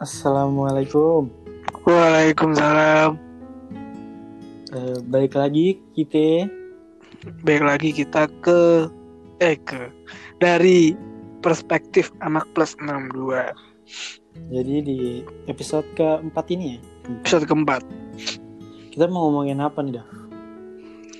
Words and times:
Assalamualaikum. 0.00 1.28
Waalaikumsalam. 1.84 3.20
Eh, 4.72 4.96
balik 5.12 5.36
lagi 5.36 5.76
kita 5.92 6.48
Baik 7.44 7.60
lagi 7.68 7.92
kita 7.92 8.24
ke 8.40 8.88
eh 9.44 9.60
ke 9.60 9.92
dari 10.40 10.96
perspektif 11.44 12.08
anak 12.24 12.48
plus 12.56 12.72
62 12.80 13.52
jadi 14.48 14.74
di 14.80 15.20
episode 15.52 15.84
keempat 15.92 16.48
ini 16.48 16.80
ya. 16.80 16.80
episode 17.20 17.44
keempat. 17.44 17.84
Kita 18.96 19.04
mau 19.04 19.28
ngomongin 19.28 19.60
apa 19.60 19.84
nih, 19.84 20.00
Dah? 20.00 20.06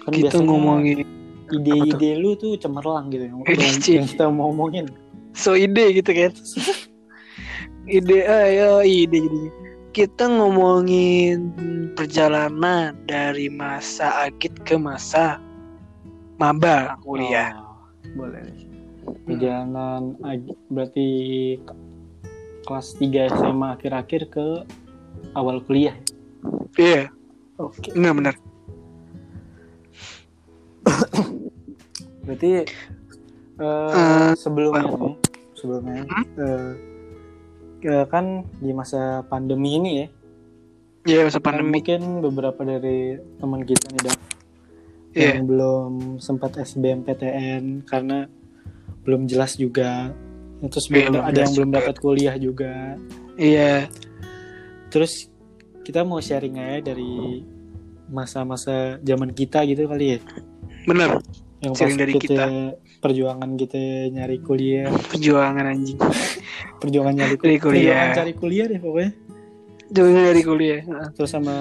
Kan 0.09 0.11
Kita 0.17 0.41
ngomongin 0.41 1.05
ide-ide 1.53 2.17
lu 2.17 2.33
tuh 2.33 2.57
cemerlang 2.57 3.13
gitu 3.13 3.29
yang, 3.29 3.45
Ci. 3.77 3.93
yang 4.01 4.09
kita 4.09 4.25
mau 4.33 4.49
ngomongin. 4.49 4.89
so 5.37 5.53
ide 5.53 6.01
gitu 6.01 6.17
kan. 6.17 6.33
ide 7.91 8.19
ayo 8.23 8.81
ide 8.81 9.19
jadi 9.27 9.43
kita 9.91 10.25
ngomongin 10.31 11.51
perjalanan 11.99 12.95
dari 13.05 13.51
masa 13.51 14.31
agit 14.31 14.55
ke 14.63 14.79
masa 14.79 15.43
maba 16.39 16.95
kuliah. 17.03 17.51
Oh, 17.59 17.75
boleh. 18.15 18.39
nih. 18.47 18.65
Perjalanan 19.27 20.15
ag- 20.23 20.55
berarti 20.71 21.09
ke- 21.59 21.79
kelas 22.63 22.95
3 22.97 23.27
SMA 23.35 23.75
akhir-akhir 23.75 24.23
ke 24.31 24.47
awal 25.35 25.59
kuliah. 25.67 25.93
Iya, 26.79 27.11
Oke. 27.59 27.91
enggak 27.93 28.15
benar. 28.15 28.35
Berarti 32.23 32.51
eh, 32.55 32.65
Eh, 33.61 34.33
sebelumnya 34.39 34.87
nih, 34.87 35.15
sebelumnya 35.53 36.07
Hmm? 36.07 36.25
Kan 38.07 38.45
di 38.61 38.73
masa 38.73 39.25
pandemi 39.25 39.77
ini 39.77 39.91
ya, 39.97 40.07
Iya, 41.01 41.21
masa 41.33 41.41
kan 41.41 41.57
pandemi. 41.57 41.81
mungkin 41.81 42.01
beberapa 42.21 42.61
dari 42.61 43.17
teman 43.41 43.65
kita 43.65 43.87
nih 43.89 44.03
Daf, 44.05 44.21
Iya. 45.11 45.31
yang 45.35 45.45
belum 45.49 45.91
sempat 46.21 46.61
SBMPTN 46.61 47.83
karena 47.89 48.29
belum 49.03 49.25
jelas 49.27 49.57
juga, 49.57 50.13
terus 50.61 50.87
Iya, 50.87 51.09
belum 51.09 51.13
belum 51.17 51.25
ada 51.25 51.39
yang 51.41 51.55
belum 51.57 51.71
dapat 51.73 51.95
kuliah 51.99 52.37
juga, 52.37 53.01
Iya. 53.35 53.89
terus 54.93 55.33
kita 55.81 56.05
mau 56.05 56.21
sharing 56.21 56.61
aja 56.61 56.93
dari 56.93 57.41
masa-masa 58.11 59.01
zaman 59.01 59.33
kita 59.33 59.65
gitu 59.65 59.89
kali 59.89 60.15
ya, 60.15 60.19
Bener, 60.85 61.17
yang 61.61 61.73
pas 61.73 61.81
Sharing 61.81 61.99
dari 61.99 62.13
kita, 62.17 62.45
perjuangan 63.01 63.57
kita 63.57 64.13
nyari 64.13 64.41
kuliah 64.45 64.89
perjuangan 65.09 65.65
anjing. 65.65 65.97
Perjuangan 66.77 67.15
nyari 67.15 67.37
kuliah, 67.37 67.59
kuliah. 67.59 67.81
perjuangan 67.85 68.11
cari 68.15 68.33
kuliah 68.35 68.67
deh 68.67 68.81
pokoknya 68.81 69.13
Jauhnya 69.91 70.23
dari 70.23 70.43
kuliah. 70.43 70.81
Terus 71.11 71.31
sama 71.31 71.57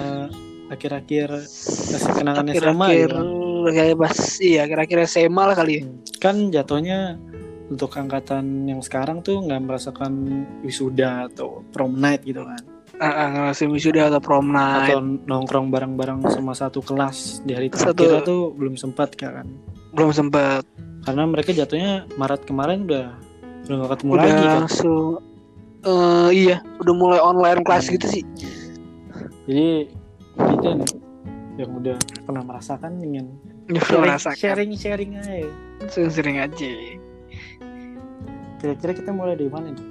akhir-akhir 0.70 1.28
kasih 1.90 2.12
kenangan 2.14 2.46
SMA 2.46 2.86
akhir-akhir 2.86 3.10
gitu. 3.10 3.70
kayak 3.74 3.96
pas 3.98 4.18
iya 4.38 4.60
akhir-akhir 4.64 4.98
SMA 5.04 5.42
lah 5.42 5.56
kali 5.58 5.72
ya. 5.74 5.82
kan 6.16 6.36
jatuhnya 6.48 7.18
untuk 7.66 7.90
angkatan 7.92 8.66
yang 8.66 8.78
sekarang 8.78 9.18
tuh 9.20 9.42
nggak 9.42 9.60
merasakan 9.60 10.12
wisuda 10.62 11.26
atau 11.26 11.66
prom 11.70 11.98
night 11.98 12.22
gitu 12.22 12.42
kan 12.42 12.62
Ah, 12.96 13.08
ah, 13.16 13.28
ngerasain 13.32 13.66
wisuda 13.66 14.06
atau 14.06 14.20
prom 14.20 14.52
night. 14.52 14.92
atau 14.92 15.00
nongkrong 15.00 15.72
bareng-bareng 15.72 16.20
sama 16.28 16.52
satu 16.52 16.78
kelas 16.80 17.40
di 17.42 17.56
hari 17.56 17.66
Satu- 17.66 17.96
terakhir 17.96 18.22
tuh 18.22 18.52
belum 18.52 18.76
sempat 18.76 19.16
kan 19.16 19.48
Belum 19.90 20.12
sempat. 20.12 20.62
karena 21.02 21.24
mereka 21.24 21.50
jatuhnya 21.50 22.04
Maret 22.14 22.44
kemarin 22.44 22.84
udah 22.84 23.16
udah 23.70 23.76
nggak 23.78 23.90
ketemu 23.94 24.10
Udah 24.10 24.24
lagi 24.26 24.42
kan 24.42 24.62
eh 25.80 26.28
iya, 26.34 26.56
udah 26.82 26.92
mulai 26.92 27.20
online 27.22 27.62
kelas 27.64 27.86
gitu 27.88 28.04
sih. 28.04 28.24
jadi 29.46 29.88
kita 30.36 30.68
nih 30.76 30.90
yang 31.56 31.70
udah 31.78 31.94
pernah 32.26 32.42
merasakan 32.42 32.98
ingin 32.98 33.30
Udah 33.70 33.80
sharing 33.86 34.18
sharing, 34.34 34.70
sharing 34.74 35.10
aja 35.14 35.46
Sering-sering 35.86 36.36
aja. 36.42 36.70
kira-kira 38.58 38.92
kita 38.92 39.10
mulai 39.14 39.38
dari 39.38 39.48
mana 39.48 39.70
nih 39.70 39.86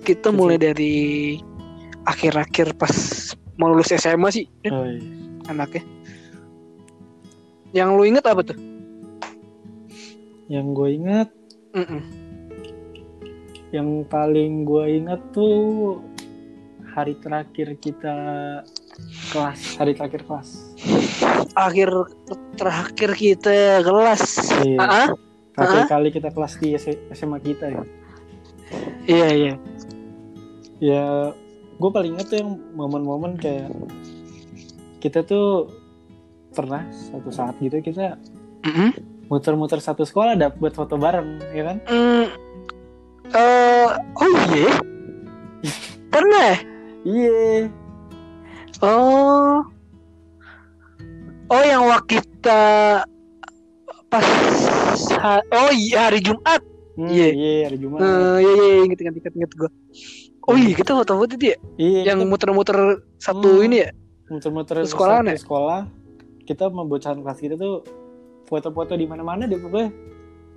Kita 0.00 0.30
Sering. 0.30 0.38
mulai 0.38 0.56
dari 0.56 0.94
akhir-akhir 2.06 2.78
pas 2.78 2.94
mau 3.58 3.74
lulus 3.74 3.90
SMA 3.90 4.30
sih 4.30 4.46
oh, 4.70 4.86
iya. 4.86 5.02
anaknya. 5.50 5.82
Yang 7.74 7.88
lu 7.92 8.02
inget 8.06 8.24
apa 8.24 8.40
tuh? 8.46 8.58
yang 10.46 10.70
gue 10.72 10.88
ingat 10.94 11.28
Mm-mm. 11.74 12.25
Yang 13.68 13.88
paling 14.04 14.62
gue 14.62 14.84
ingat 14.96 15.20
tuh 15.30 16.00
hari 16.88 17.14
terakhir 17.16 17.76
kita 17.76 18.16
kelas 19.28 19.60
hari 19.76 19.92
terakhir 19.92 20.22
kelas 20.22 20.48
Akhir 21.52 21.88
terakhir 22.54 23.10
kita 23.12 23.80
kelas. 23.80 24.22
Iya. 24.62 25.08
Terakhir 25.52 25.82
Ah. 25.82 25.88
kali 25.90 26.08
kita 26.10 26.28
kelas 26.30 26.52
di 26.56 26.76
SMA 27.10 27.38
kita 27.40 27.66
ya 27.66 27.82
Iya, 29.06 29.28
iya. 29.30 29.54
ya 30.78 31.04
gue 31.72 31.90
paling 31.90 32.12
ingat 32.12 32.26
tuh 32.26 32.38
yang 32.38 32.50
momen-momen 32.72 33.36
kayak 33.36 33.72
kita 34.98 35.22
tuh 35.22 35.68
pernah 36.50 36.84
satu 36.90 37.28
saat 37.28 37.56
gitu 37.58 37.78
kita 37.78 38.16
Mm-mm. 38.62 38.90
muter-muter 39.26 39.78
satu 39.78 40.02
sekolah 40.02 40.34
dap 40.34 40.56
buat 40.56 40.72
foto 40.72 40.96
bareng 40.96 41.40
ya 41.50 41.62
kan 41.64 41.76
Hmm, 41.84 42.26
eh, 43.28 43.86
oh 44.14 44.28
iya, 44.46 44.68
pernah 46.08 46.42
ya? 46.44 46.56
iya 47.02 47.70
Oh, 48.78 49.64
oh 51.48 51.62
yang 51.64 51.82
waktu 51.82 52.20
kita 52.20 52.60
pas, 54.06 54.26
ha- 55.16 55.40
oh 55.48 55.72
iya 55.72 56.06
hari 56.06 56.20
Jumat, 56.20 56.60
Hmm, 56.96 57.08
Iya. 57.08 57.28
iya 57.30 57.52
hari 57.66 57.76
Jumat 57.78 58.00
Eh, 58.00 58.36
iya 58.38 58.52
iya 58.54 58.76
inget 58.84 58.98
inget 59.00 59.14
inget 59.18 59.34
inget 59.34 59.52
gue. 59.54 59.70
Oh 60.44 60.54
iya 60.54 60.72
kita 60.72 60.92
foto-foto 60.94 61.34
itu 61.34 61.46
ya, 61.50 61.56
iya 61.76 62.00
yang 62.06 62.20
kita 62.20 62.28
muter-muter 62.30 62.76
satu 63.16 63.48
Hmm. 63.54 63.66
ini 63.66 63.76
ya. 63.80 63.90
muter-muter 64.26 64.76
satu 64.82 64.92
ya? 65.24 65.36
sekolah 65.36 65.80
kita 66.44 66.64
membocahan 66.66 67.18
kelas 67.18 67.38
kita 67.38 67.54
tuh 67.54 67.80
foto-foto 68.44 68.92
di 68.92 69.04
mana-mana 69.04 69.44
deh 69.44 69.56
pokoknya 69.56 69.88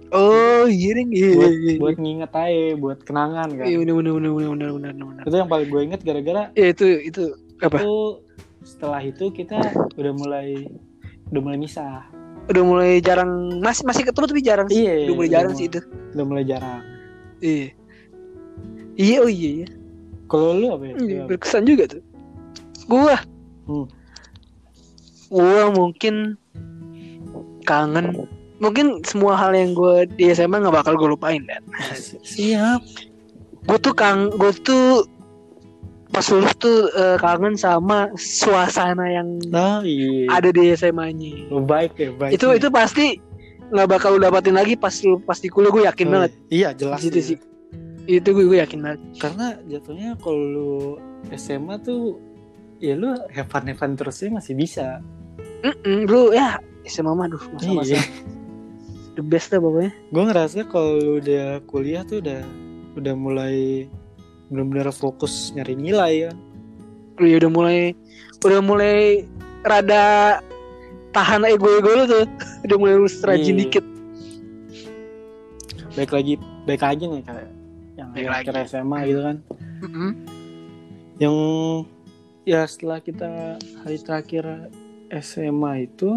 Oh 0.09 0.65
iya 0.65 0.89
ding, 0.91 1.09
iya 1.11 1.31
buat, 1.33 1.53
iya 1.53 1.73
buat 1.77 1.95
nginget 1.95 2.31
aja 2.31 2.65
buat 2.75 2.99
kenangan 3.03 3.49
kan 3.53 3.63
iya 3.63 3.77
bener 3.77 3.93
bener 3.95 4.11
bener 4.15 4.31
bener 4.31 4.49
bener 4.49 4.69
bener 4.73 5.05
bener. 5.05 5.23
itu 5.23 5.35
yang 5.35 5.47
paling 5.47 5.67
gue 5.67 5.81
inget 5.83 6.01
gara-gara 6.01 6.43
Iya 6.53 6.67
itu 6.73 6.85
itu 7.03 7.23
apa? 7.59 7.77
itu 7.77 7.93
setelah 8.61 8.99
itu 8.99 9.25
kita 9.29 9.57
udah 9.93 10.13
mulai 10.13 10.65
udah 11.29 11.41
mulai 11.41 11.57
misah 11.57 12.09
Udah 12.49 12.63
mulai 12.63 12.97
jarang 12.97 13.29
masih 13.61 13.85
masih 13.85 14.01
ketemu 14.01 14.25
tapi 14.25 14.41
jarang 14.41 14.67
sih. 14.67 14.81
Iya, 14.81 14.93
Udah 15.05 15.13
mulai 15.13 15.21
udah 15.21 15.29
jarang 15.29 15.51
mulai- 15.51 15.61
sih 15.61 15.67
itu. 15.69 15.79
udah 16.09 16.25
mulai 16.25 16.43
jarang 16.43 16.81
Iya. 17.39 17.67
Iya 18.95 19.17
oh 19.19 19.29
iya 19.29 19.49
iya. 19.55 19.67
kalau 20.25 20.49
lu 20.53 20.67
apa 20.69 20.83
ya 20.83 20.95
Iya, 20.97 21.21
berkesan 21.25 21.63
juga 21.63 21.85
tuh. 21.87 22.01
Gua. 22.85 23.13
Hmm. 23.63 23.85
Gua 25.29 25.63
mungkin 25.69 26.33
kangen. 27.63 28.17
Mungkin 28.59 29.07
semua 29.07 29.39
hal 29.39 29.55
yang 29.55 29.71
gue 29.71 30.07
di 30.19 30.31
SMA 30.35 30.59
nggak 30.59 30.75
bakal 30.83 30.99
gue 30.99 31.15
lupain 31.15 31.39
dan. 31.47 31.63
siap 32.23 32.83
Gue 33.63 33.77
tuh 33.79 33.91
kang, 33.95 34.31
gue 34.35 34.51
tuh 34.63 35.03
pas 36.09 36.25
lulus 36.33 36.53
tuh 36.57 36.89
eh, 36.97 37.17
kangen 37.21 37.53
sama 37.53 38.09
suasana 38.17 39.05
yang 39.13 39.37
nah 39.53 39.85
iya 39.85 40.25
ada 40.33 40.49
di 40.49 40.73
SMA-nya. 40.73 41.53
lu 41.53 41.61
baik 41.61 41.93
ya 42.01 42.09
baik 42.17 42.33
Itu 42.33 42.49
itu 42.57 42.67
pasti 42.73 43.21
nggak 43.69 43.85
bakal 43.85 44.17
lu 44.17 44.25
dapatin 44.25 44.57
lagi 44.57 44.73
pas 44.73 44.89
lu 45.05 45.21
pas 45.21 45.37
di 45.37 45.53
kuliah 45.53 45.69
gue 45.69 45.83
yakin 45.85 46.07
banget. 46.09 46.31
iya 46.49 46.73
jelas 46.73 47.05
iya. 47.05 47.13
sih. 47.21 47.37
Itu 48.09 48.33
gue, 48.33 48.41
gue 48.41 48.57
yakin 48.57 48.81
banget. 48.81 48.99
karena 49.21 49.61
jatuhnya 49.69 50.17
kalau 50.17 50.41
lu 50.41 50.71
SMA 51.37 51.77
tuh 51.85 52.17
ya 52.81 52.97
lu 52.97 53.13
have 53.29 53.45
fun 53.45 53.69
have 53.69 53.77
fun 53.77 53.93
terusnya 53.93 54.41
masih 54.41 54.57
bisa 54.57 54.97
Mm-mm, 55.61 56.09
lu 56.09 56.33
ya 56.33 56.57
SMA 56.89 57.13
mah 57.13 57.29
aduh 57.29 57.43
masa-masa 57.53 58.01
iya. 58.01 58.01
The 59.19 59.25
best 59.25 59.51
lah 59.51 59.59
pokoknya. 59.59 59.91
gue 59.91 60.23
ngerasa 60.25 60.57
kalau 60.65 60.95
lu 60.95 61.11
udah 61.19 61.59
kuliah 61.65 62.01
tuh 62.01 62.19
udah 62.19 62.39
udah 62.95 63.13
mulai 63.13 63.85
benar-benar 64.47 64.89
fokus 64.89 65.51
nyari 65.51 65.75
nilai 65.75 66.13
ya 66.25 66.31
Lu 67.15 67.27
ya 67.27 67.35
udah 67.37 67.51
mulai 67.51 67.79
udah 68.39 68.59
mulai 68.59 69.27
rada 69.61 70.39
tahan 71.11 71.43
ego-ego 71.43 71.91
lu 71.93 72.05
tuh. 72.05 72.23
Udah 72.63 72.77
mulai 72.77 72.95
lu 72.95 73.07
rajin 73.09 73.53
Iya. 73.53 73.59
dikit. 73.59 73.85
baik 75.91 76.11
lagi 76.11 76.33
baik 76.63 76.79
lagi 76.79 77.03
nih 77.03 77.21
kayak 77.25 77.49
yang 77.97 78.09
akhir. 78.31 78.53
SMA 78.63 78.97
gitu 79.05 79.19
kan 79.19 79.37
Mm-mm. 79.83 80.11
yang 81.19 81.35
ya 82.45 82.63
setelah 82.63 83.03
kita 83.03 83.59
hari 83.83 83.97
terakhir 83.99 84.45
SMA 85.11 85.91
itu 85.91 86.15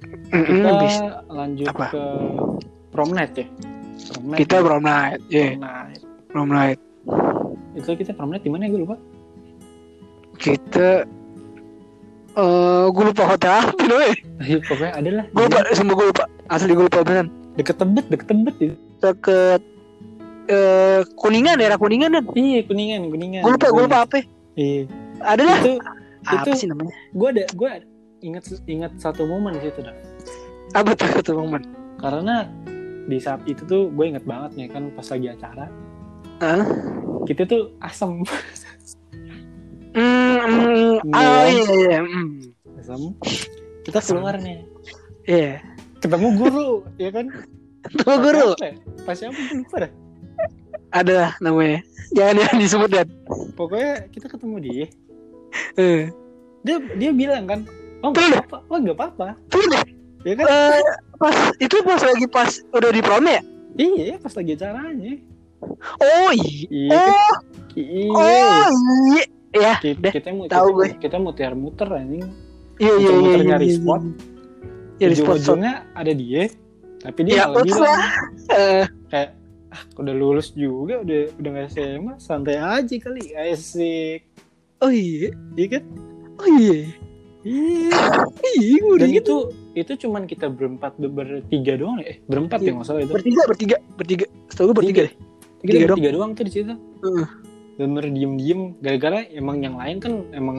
Mm-mm, 0.00 0.44
kita 0.46 0.68
habis. 0.70 0.94
lanjut 1.28 1.66
Apa? 1.68 1.86
ke 1.90 2.04
prom 2.88 3.10
night 3.10 3.32
ya 3.34 3.46
prom 4.06 4.24
night 4.26 4.38
Kita 4.38 4.56
prom 4.60 4.82
night. 4.82 5.20
Iya, 5.28 5.46
prom 5.50 5.60
night 5.60 6.00
prom 6.28 6.48
night. 6.50 6.78
itu 7.72 7.90
kita 7.94 8.12
promenade 8.12 8.42
di 8.42 8.50
mana 8.50 8.62
ya 8.64 8.70
gue 8.70 8.80
lupa 8.80 8.96
Kita 10.34 10.90
eh 12.32 12.84
gue 12.88 13.04
lupa 13.04 13.24
hotel 13.26 13.60
apa 13.60 13.82
namanya. 13.82 14.14
Ayo, 14.40 14.56
pokoknya 14.62 14.92
ada 14.92 15.10
lah 15.12 15.24
Gue 15.28 15.42
lupa, 15.44 15.58
semua 15.72 15.94
gue 15.94 16.06
lupa. 16.08 16.24
Asli 16.46 16.72
gue 16.72 16.84
lupa 16.84 16.98
beneran. 17.00 17.28
deket 17.52 17.76
tebet 17.76 18.06
deket 18.06 18.26
tebet 18.26 18.54
itu 18.58 18.74
Deket 18.98 19.60
eh 20.48 21.00
kuningan 21.14 21.54
daerah 21.56 21.76
kuningan 21.76 22.10
kan. 22.12 22.24
iya 22.32 22.62
kuningan 22.62 23.06
kuningan 23.06 23.42
Gue 23.42 23.52
lupa, 23.52 23.66
gue 23.68 23.82
lupa 23.84 23.98
apa. 24.00 24.14
ya. 24.16 24.24
iya 24.56 24.82
Ada 25.20 25.42
lah. 25.44 25.58
itu 25.60 25.72
Apa 26.22 26.34
itu- 26.44 26.56
sih 26.56 26.66
namanya? 26.66 26.94
gue 27.10 27.28
ada 27.28 27.44
gue 27.48 27.68
ingat 28.20 28.44
ingat 28.64 28.92
satu 28.96 29.24
momen 29.24 29.56
di 29.56 29.64
situ 29.64 29.80
dah 29.80 29.96
Apa 30.72 30.94
tuh 30.94 31.34
Bang 31.34 31.50
Man? 31.50 31.64
karena 31.96 32.46
di 33.04 33.18
saat 33.18 33.42
itu 33.44 33.60
tuh 33.64 33.88
gue 33.88 34.04
inget 34.06 34.22
banget 34.22 34.50
nih 34.54 34.68
kan 34.68 34.88
pas 34.92 35.04
lagi 35.04 35.28
acara 35.28 35.66
Hah? 36.38 36.64
kita 37.24 37.44
tuh 37.44 37.74
asem 37.78 38.22
hmm, 39.92 40.94
Iya. 41.02 41.18
oh 41.18 41.44
iya 41.44 41.64
iya. 41.74 41.98
Hmm. 42.00 42.54
asem 42.78 43.02
kita 43.82 43.98
keluar 44.00 44.36
nih 44.36 44.64
Iya. 45.22 45.60
ketemu 45.98 46.28
guru 46.36 46.68
ya 46.96 47.10
kan 47.10 47.26
Tuh 47.80 48.12
guru. 48.14 48.52
Pas 48.52 48.60
ya? 48.60 48.72
pas 49.02 49.16
siapa 49.16 49.40
lupa 49.56 49.76
dah 49.80 49.92
Ada 50.90 51.32
namanya. 51.38 51.80
Jangan 52.12 52.34
jangan 52.36 52.56
disebut 52.58 52.90
dan. 52.90 53.08
pokoknya 53.54 53.92
kita 54.10 54.26
ketemu 54.28 54.56
dia 54.60 54.86
Eh. 55.76 56.02
dia 56.60 56.76
dia 56.94 57.10
bilang 57.10 57.44
kan 57.46 57.60
oh 58.00 58.10
Tuh. 58.10 58.22
nggak 58.22 58.44
apa 58.48 58.58
oh 58.66 58.76
nggak 58.78 58.96
apa-apa 58.96 59.26
ya 60.20 60.32
kan 60.36 60.44
Eh, 60.46 60.82
pas 61.16 61.36
itu 61.56 61.76
pas 61.80 62.00
lagi 62.00 62.26
pas 62.26 62.50
udah 62.70 62.90
di 62.90 63.00
prom 63.00 63.24
ya? 63.24 63.40
iya 63.74 64.16
pas 64.16 64.32
lagi 64.32 64.52
acaranya 64.52 65.14
Oh 66.00 66.30
iya. 66.32 66.64
iya 66.68 66.96
Oh, 66.96 67.28
iya 67.76 68.08
oh 68.10 68.68
iya. 69.12 69.24
Ya, 69.50 69.72
kita, 69.82 69.98
deh. 69.98 70.12
kita 70.14 70.28
mau 70.30 70.46
tahu 70.46 70.68
kita, 70.80 70.96
kita 71.02 71.16
mau 71.18 71.32
muter-muter 71.32 71.88
anjing 71.90 72.24
Iya 72.78 72.92
iya 72.96 72.96
iya. 72.96 72.96
Muter-muter 72.96 73.36
iya, 73.36 73.48
nyari 73.50 73.66
iya, 73.66 73.76
spot. 73.76 74.00
iya. 74.00 74.14
Nyari 75.00 75.14
spot. 75.16 75.26
ujung-ujungnya 75.36 75.74
ada 75.92 76.12
dia 76.12 76.42
tapi 77.00 77.20
dia 77.24 77.32
Ya, 77.32 77.44
malah 77.48 77.56
uts 77.56 77.68
bilang 77.72 77.82
lah. 77.82 78.12
Eh, 78.52 78.84
kayak 79.08 79.30
ah 79.70 79.82
udah 79.96 80.14
lulus 80.14 80.48
juga 80.52 81.00
udah 81.00 81.20
udah 81.38 81.50
nggak 81.54 81.68
SMA 81.70 82.14
santai 82.18 82.58
aja 82.58 82.94
kali 82.98 83.24
asik 83.32 84.20
oh 84.80 84.90
iya. 84.90 85.30
iya 85.54 85.66
kan 85.78 85.82
Oh 86.36 86.48
iya. 86.56 86.88
Iya 87.42 87.96
Iya, 88.52 88.78
udah 88.84 88.98
dan 89.00 89.10
gitu. 89.10 89.36
itu 89.72 89.88
itu 89.88 90.06
cuman 90.06 90.24
kita 90.24 90.48
berempat 90.48 90.92
ber- 90.96 91.14
bertiga 91.14 91.74
doang 91.74 91.98
ya 91.98 92.10
eh 92.10 92.16
berempat 92.22 92.58
ya 92.58 92.72
nggak 92.72 92.84
salah 92.84 93.00
itu 93.00 93.12
Bertiga, 93.12 93.42
bertiga, 93.46 93.76
bertiga. 93.94 94.26
Setahu 94.48 94.66
gue 94.66 94.76
bertiga 94.76 95.00
deh. 95.06 95.14
kita 95.60 95.70
tiga 95.70 95.86
bertiga 95.88 96.10
doang 96.10 96.30
tuh 96.32 96.44
di 96.44 96.52
situ 96.52 96.74
Heeh. 96.74 97.26
bener 97.76 98.04
diem 98.08 98.32
diem 98.36 98.60
gara-gara 98.78 99.24
emang 99.30 99.56
yang 99.58 99.74
lain 99.74 99.96
kan 99.98 100.12
emang 100.30 100.58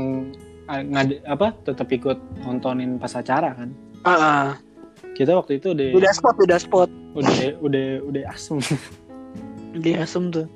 ah, 0.66 0.80
ngade 0.80 1.22
apa 1.24 1.54
tetap 1.62 1.88
ikut 1.88 2.18
nontonin 2.42 2.96
pas 2.96 3.12
acara 3.12 3.54
kan 3.54 3.70
Ah, 4.02 4.16
ah. 4.16 4.48
kita 5.14 5.34
waktu 5.34 5.58
itu 5.58 5.72
udah 5.72 5.94
udah 5.94 6.12
spot, 6.12 6.36
udah 6.40 6.58
spot. 6.58 6.90
udah 7.14 7.30
udah 7.60 7.86
udah 8.04 8.24
asem 8.28 8.58
Dia 9.74 10.02
asem 10.02 10.28
tuh. 10.28 10.48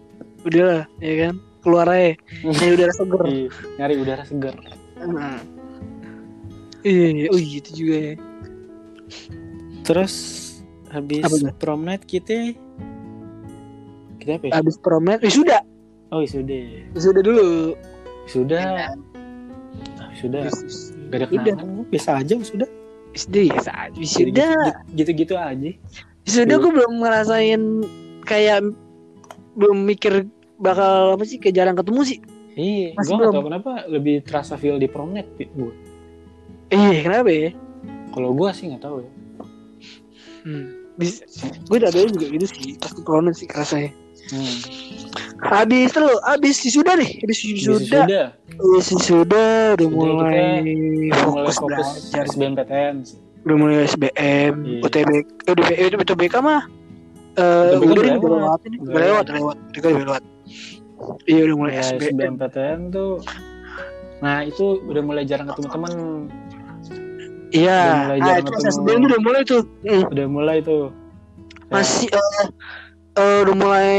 Udah 0.43 0.63
lah, 0.65 0.83
ya 0.99 1.13
kan? 1.23 1.33
Keluar 1.61 1.87
aja. 1.87 2.19
Nyari 2.41 2.71
udara 2.73 2.91
seger. 2.91 3.21
Iya, 3.23 3.47
nyari 3.77 3.93
udara 3.95 4.23
segar 4.23 4.55
Heeh. 4.95 5.37
Iya, 6.85 7.07
iya. 7.11 7.27
Oh 7.27 7.39
iya, 7.39 7.57
itu 7.57 7.71
juga 7.75 7.95
ya. 7.97 8.13
terus 9.81 10.13
habis 10.89 11.21
prom 11.57 11.81
night 11.81 12.01
kita 12.03 12.57
kita 14.17 14.31
apa 14.35 14.45
ya? 14.45 14.51
Abis 14.55 14.77
promet, 14.77 15.21
wisuda. 15.21 15.61
oh 16.09 16.21
sudah 16.21 16.65
Wisuda 16.91 17.21
dulu. 17.21 17.77
sudah 18.25 18.89
sudah 20.15 20.49
gak 21.07 21.17
ada 21.19 21.25
Wisuda. 21.27 21.51
kenangan 21.53 21.85
biasa 21.85 22.09
aja 22.17 22.33
sudah 22.39 22.69
Wisuda 23.11 23.39
ya 23.43 23.57
saat 23.61 23.91
wisuda. 23.93 24.49
gitu-gitu 24.91 25.33
aja 25.35 25.69
Wisuda 26.25 26.49
Iya. 26.49 26.57
gue 26.57 26.71
belum 26.73 26.93
ngerasain 26.99 27.61
kayak 28.23 28.65
belum 29.53 29.85
mikir 29.85 30.25
bakal 30.57 31.13
apa 31.13 31.23
sih 31.23 31.37
kayak 31.37 31.55
jarang 31.55 31.77
ketemu 31.77 32.01
sih. 32.03 32.17
iya 32.55 32.89
gue 32.91 33.13
gak 33.13 33.29
tau 33.29 33.45
kenapa 33.45 33.85
lebih 33.85 34.25
terasa 34.25 34.55
feel 34.55 34.77
di 34.77 34.87
prom 34.87 35.11
night 35.11 35.29
gue 35.37 35.73
Iya, 36.67 36.99
kenapa 37.01 37.29
ya? 37.29 37.49
kalau 38.09 38.31
gue 38.31 38.49
sih 38.51 38.71
nggak 38.71 38.81
tahu 38.81 39.03
ya 39.03 39.11
Hmm. 40.45 40.69
Bis, 40.95 41.25
gue 41.67 41.75
udah 41.75 41.89
ada 41.89 42.05
juga 42.05 42.29
gitu 42.29 42.45
sih 42.45 42.77
pas 42.77 42.93
corona 43.01 43.33
sih 43.33 43.43
kerasanya. 43.43 43.89
hmm. 44.29 44.57
Habis 45.41 45.89
tuh, 45.91 46.05
habis 46.21 46.61
wisuda 46.61 46.95
nih, 46.95 47.17
habis 47.19 47.37
sudah 47.41 48.29
Habis 48.47 48.87
wisuda 48.93 49.73
udah 49.73 49.87
mulai 49.89 50.13
udah 50.13 50.15
mulai 50.15 51.09
fokus 51.11 51.55
fokus 51.57 51.89
belajar. 52.07 52.25
SBMPTN 52.29 52.95
Udah 53.41 53.55
mulai 53.57 53.75
SBM, 53.83 54.53
Iya. 54.55 54.79
UTB, 54.81 55.09
eh, 55.11 55.23
UTB, 55.43 55.69
eh, 55.75 55.89
UTBK 55.91 56.35
mah 56.39 56.61
eh 57.35 57.73
UTBK 57.75 57.89
udah 57.89 58.03
lewat. 58.05 58.21
udah 58.21 58.37
lewat 58.37 58.59
Udah 58.85 59.01
lewat, 59.01 59.23
udah 59.25 59.35
lewat, 59.35 59.57
udah 59.67 59.89
udah 59.91 60.05
lewat. 60.05 60.23
Iya 61.25 61.41
udah 61.43 61.55
mulai 61.57 61.73
ya, 61.73 61.81
SBM. 61.83 62.15
SBMPTN 62.15 62.79
tuh 62.89 63.13
nah 64.15 64.39
itu 64.41 64.79
udah 64.79 65.01
mulai 65.01 65.27
jarang 65.27 65.49
ketemu 65.49 65.67
teman 65.67 65.91
Iya, 67.47 67.79
jarang 68.17 68.45
itu. 68.47 68.51
SBM 68.65 68.99
tuh 68.99 69.07
udah 69.07 69.21
mulai 69.21 69.41
tuh. 69.43 69.61
Hmm. 69.81 70.03
udah 70.07 70.25
mulai 70.27 70.57
tuh 70.59 70.83
Kayak, 71.65 71.71
Masih 71.71 72.07
eh, 72.07 72.45
eh, 73.15 73.37
udah 73.41 73.55
mulai 73.55 73.89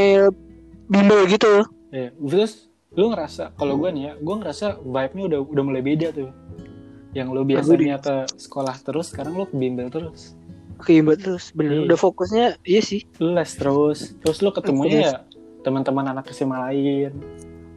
bimbel 0.85 1.27
gitu. 1.27 1.67
ya, 1.89 2.11
terus 2.13 2.67
lu 2.91 3.07
ngerasa 3.07 3.51
kalau 3.53 3.77
gue 3.77 3.89
nih 3.89 4.03
ya 4.03 4.13
gue 4.15 4.35
ngerasa 4.35 4.65
vibe-nya 4.79 5.23
udah 5.27 5.39
udah 5.45 5.63
mulai 5.63 5.81
beda 5.81 6.07
tuh 6.11 6.31
yang 7.11 7.29
lu 7.29 7.43
biasanya 7.43 7.97
ke 7.97 8.15
sekolah 8.35 8.73
terus 8.79 9.11
sekarang 9.11 9.35
lu 9.35 9.45
ke 9.45 9.53
bimbel 9.53 9.87
terus 9.87 10.33
Keimba 10.77 11.13
terus, 11.13 11.49
bener. 11.51 11.73
Iya. 11.73 11.81
Udah 11.85 11.97
fokusnya, 11.99 12.45
iya 12.63 12.81
sih. 12.81 13.01
lu 13.17 13.33
les 13.33 13.49
terus 13.51 14.13
terus 14.19 14.37
lu 14.39 14.49
ketemunya 14.49 14.99
ya 15.03 15.13
teman-teman 15.61 16.05
anak 16.07 16.29
SMA 16.29 16.53
lain 16.55 17.11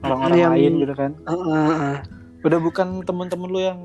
orang-orang 0.00 0.37
Yang- 0.38 0.52
lain 0.55 0.72
gitu 0.78 0.94
kan 0.94 1.11
Heeh, 1.19 1.64
heeh. 1.67 1.96
udah 2.40 2.58
bukan 2.58 2.88
teman-teman 3.02 3.49
lu 3.49 3.58
yang 3.58 3.81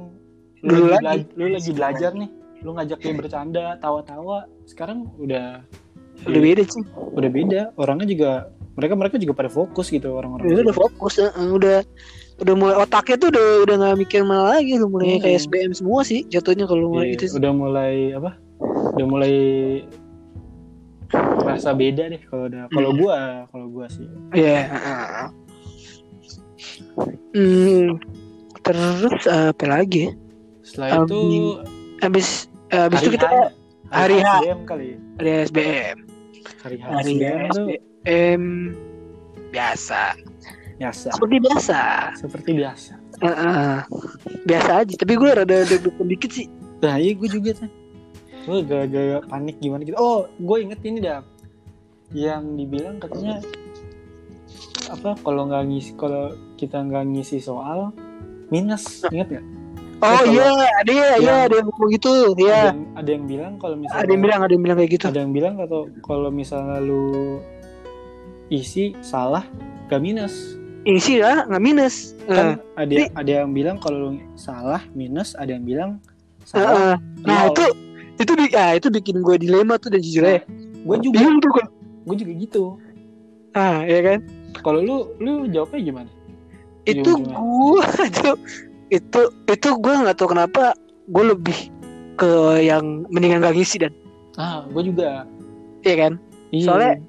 lu 0.62 0.70
Dulu 0.72 0.86
lagi, 0.94 1.26
lu 1.34 1.46
lagi 1.50 1.72
belajar 1.72 2.12
nih 2.14 2.30
lu 2.62 2.74
ngajak 2.74 2.98
dia 2.98 3.14
bercanda 3.14 3.66
tawa-tawa 3.78 4.48
sekarang 4.66 5.06
udah 5.18 5.62
Udah 6.26 6.42
beda 6.42 6.64
sih. 6.64 6.82
udah 7.14 7.30
beda 7.30 7.62
orangnya 7.76 8.08
juga 8.08 8.32
mereka 8.74 8.94
mereka 8.96 9.16
juga 9.18 9.34
pada 9.36 9.48
fokus 9.48 9.88
gitu 9.88 10.10
orang-orang 10.12 10.48
Udah, 10.48 10.58
udah 10.64 10.76
fokus, 10.76 11.14
heeh, 11.18 11.48
udah 11.50 11.78
udah 12.36 12.54
mulai 12.54 12.76
otaknya 12.76 13.16
tuh 13.18 13.30
udah 13.32 13.48
udah 13.64 13.76
nggak 13.78 13.96
mikir 13.98 14.22
mana 14.24 14.44
lagi, 14.52 14.76
udah 14.76 14.90
mulai 14.90 15.06
Hmm. 15.08 15.22
kayak 15.22 15.38
SBM 15.42 15.72
semua 15.72 16.02
sih 16.02 16.24
jatuhnya 16.26 16.66
kalau 16.66 16.90
mulai 16.90 17.06
Iya, 17.06 17.14
gitu 17.16 17.24
sih. 17.30 17.36
udah 17.38 17.52
mulai 17.54 17.96
apa 18.12 18.32
udah 18.96 19.06
mulai 19.06 19.34
rasa 21.46 21.72
beda 21.72 22.10
deh 22.10 22.22
kalau 22.26 22.50
udah 22.50 22.64
kalau 22.68 22.90
Hmm. 22.90 23.00
gua 23.00 23.18
kalau 23.48 23.68
gua 23.70 23.86
sih 23.88 24.08
Iya. 24.34 24.60
heeh. 24.68 25.28
Hmm, 27.32 28.00
terus 28.62 29.24
apa 29.26 29.66
lagi? 29.70 30.12
Setelah 30.76 30.88
Um, 30.92 31.08
itu 31.08 31.20
Habis 32.04 32.28
habis 32.68 33.00
itu 33.00 33.16
kita 33.16 33.56
hari 33.88 34.20
H. 34.20 34.28
Kali 34.68 35.00
ada 35.16 35.32
SBM. 35.48 35.98
hari 36.60 36.76
H 36.76 36.86
Hari 36.92 37.14
SBM 37.48 38.44
biasa. 39.50 40.02
biasa 40.76 41.08
Seperti 41.16 41.36
biasa. 41.40 41.80
seperti 42.20 42.50
biasa 42.52 42.94
Heeh. 43.24 43.76
biasa 44.44 44.72
aja, 44.84 44.94
tapi 45.00 45.16
gue 45.16 45.30
rada 45.32 45.64
deg-degan 45.64 46.04
dikit 46.04 46.36
sih. 46.36 46.52
nah 46.84 47.00
iya 47.00 47.16
gue 47.16 47.30
juga 47.32 47.56
tuh 47.56 47.72
gue 48.46 48.60
gak 48.68 49.24
panik 49.26 49.56
gimana 49.58 49.88
gitu 49.88 49.96
oh 49.96 50.28
gue 50.36 50.58
inget 50.60 50.84
ini 50.84 51.00
dah 51.00 51.24
yang 52.12 52.60
dibilang 52.60 53.00
katanya 53.00 53.40
apa 54.86 55.18
kalau 55.24 55.48
nggak 55.50 55.66
ngisi 55.66 55.96
kalau 55.98 56.30
kita 56.60 56.78
nggak 56.78 57.08
ngisi 57.10 57.42
soal 57.42 57.90
minus 58.52 59.02
inget 59.10 59.32
nggak 59.32 59.46
Oh 59.98 60.22
iya, 60.24 60.48
ada 60.76 60.92
ya, 60.92 61.08
iya 61.16 61.16
yang- 61.18 61.44
ada 61.46 61.56
yang 61.56 61.68
ngomong 61.68 61.90
gitu, 61.90 62.12
ada 62.30 62.44
ya. 62.44 62.60
yang 62.70 62.80
ada 62.94 63.10
yang 63.10 63.24
bilang 63.26 63.54
kalau 63.56 63.76
misalnya 63.76 63.98
Ada 63.98 64.12
yang 64.12 64.22
bilang, 64.22 64.40
ada 64.40 64.52
yang 64.52 64.64
bilang 64.64 64.78
kayak 64.78 64.92
gitu. 64.92 65.06
ada 65.06 65.20
yang 65.20 65.34
bilang 65.34 65.54
atau 65.58 65.80
kalau 66.02 66.30
misalnya 66.30 66.78
lu 66.80 67.40
isi 68.48 68.94
salah 69.02 69.44
gak 69.88 70.00
minus 70.00 70.60
Isi 70.84 71.18
lah, 71.18 71.50
nggak 71.50 71.64
minus. 71.64 72.14
kan 72.24 72.62
ada 72.76 72.86
Tapi- 72.86 73.10
ada 73.12 73.32
yang 73.36 73.52
bilang 73.52 73.78
kalau 73.78 73.98
lu 74.06 74.36
salah 74.36 74.86
minus 74.92 75.34
ada 75.34 75.50
yang 75.50 75.64
bilang 75.64 75.98
salah 76.44 77.02
Nah 77.20 77.40
nol. 77.42 77.50
itu 77.50 77.66
itu 78.18 78.32
bi- 78.32 78.54
ah, 78.54 78.72
itu 78.72 78.88
bikin 78.90 79.20
gue 79.20 79.36
dilema 79.36 79.76
tuh 79.76 79.90
dan 79.90 80.00
jujur 80.00 80.22
aja. 80.24 80.46
gue 80.78 80.98
juga 81.02 81.18
Bingung 81.18 81.40
tuh 81.40 81.52
kan. 81.52 81.66
gue 82.06 82.16
juga 82.16 82.34
gitu 82.36 82.64
Ah, 83.52 83.82
ya 83.82 84.00
kan? 84.04 84.20
kalau 84.58 84.80
lu 84.80 84.96
lu 85.18 85.48
jawabnya 85.48 85.82
gimana 85.82 86.10
Itu 86.84 87.18
gue 87.18 87.82
itu 88.06 88.30
itu 88.90 89.22
itu 89.50 89.70
gue 89.78 89.94
nggak 89.94 90.18
tahu 90.18 90.34
kenapa 90.34 90.74
gue 91.10 91.24
lebih 91.34 91.58
ke 92.16 92.64
yang 92.64 93.04
mendingan 93.12 93.44
gak 93.44 93.56
ngisi 93.58 93.78
dan. 93.82 93.94
Ah 94.40 94.64
gue 94.68 94.84
juga. 94.86 95.28
Ya 95.84 95.96
kan? 96.00 96.14
Iya. 96.50 96.66
Soalnya- 96.66 97.00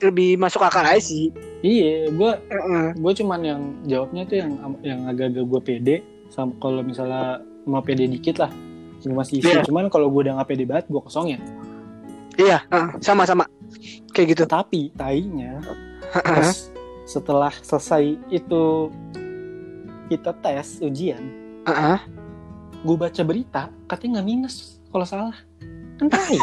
lebih 0.00 0.40
masuk 0.40 0.64
akal 0.64 0.80
aja 0.80 0.96
sih. 0.96 1.28
Iya 1.60 2.08
gue 2.08 2.32
Heeh. 2.48 2.86
gue 2.96 3.12
cuman 3.20 3.40
yang 3.44 3.60
jawabnya 3.84 4.24
tuh 4.24 4.36
yang 4.40 4.52
yang 4.80 5.00
agak-agak 5.04 5.44
gue 5.44 5.60
pede. 5.60 5.96
Sama 6.32 6.56
kalau 6.56 6.80
misalnya 6.80 7.44
mau 7.68 7.84
pede 7.84 8.08
dikit 8.08 8.40
lah. 8.40 8.48
Masih 9.04 9.40
isi. 9.40 9.48
Iya. 9.48 9.64
cuman 9.64 9.88
kalau 9.88 10.08
gue 10.08 10.28
udah 10.28 10.40
nggak 10.40 10.48
pede 10.48 10.64
banget 10.64 10.88
gue 10.88 11.00
kosongin. 11.00 11.40
Iya, 12.40 12.64
heeh, 12.72 12.88
sama-sama. 13.04 13.44
Kayak 14.16 14.26
gitu. 14.36 14.44
tapi 14.48 14.88
tainya 14.96 15.60
pas 16.10 16.72
setelah 17.04 17.52
selesai 17.60 18.16
itu 18.32 18.88
kita 20.10 20.34
tes 20.36 20.82
ujian 20.82 21.22
Heeh. 21.64 21.98
gue 22.82 22.96
baca 22.98 23.22
berita 23.22 23.62
katanya 23.86 24.18
nggak 24.18 24.26
minus 24.26 24.82
kalau 24.90 25.06
salah 25.06 25.36
kan 25.96 26.10
tai 26.10 26.38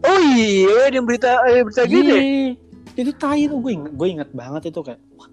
Oh 0.00 0.20
iya, 0.36 0.92
ada 0.92 1.00
berita 1.02 1.40
ada 1.40 1.64
berita 1.64 1.82
gitu 1.84 2.04
ya? 2.06 2.20
Iya. 2.20 2.54
itu 2.94 3.10
tai 3.16 3.48
tuh 3.48 3.58
gue 3.58 3.72
inget, 3.72 3.92
gue 3.92 4.08
inget 4.08 4.30
banget 4.30 4.62
itu 4.68 4.80
kayak 4.80 5.00
wah 5.16 5.28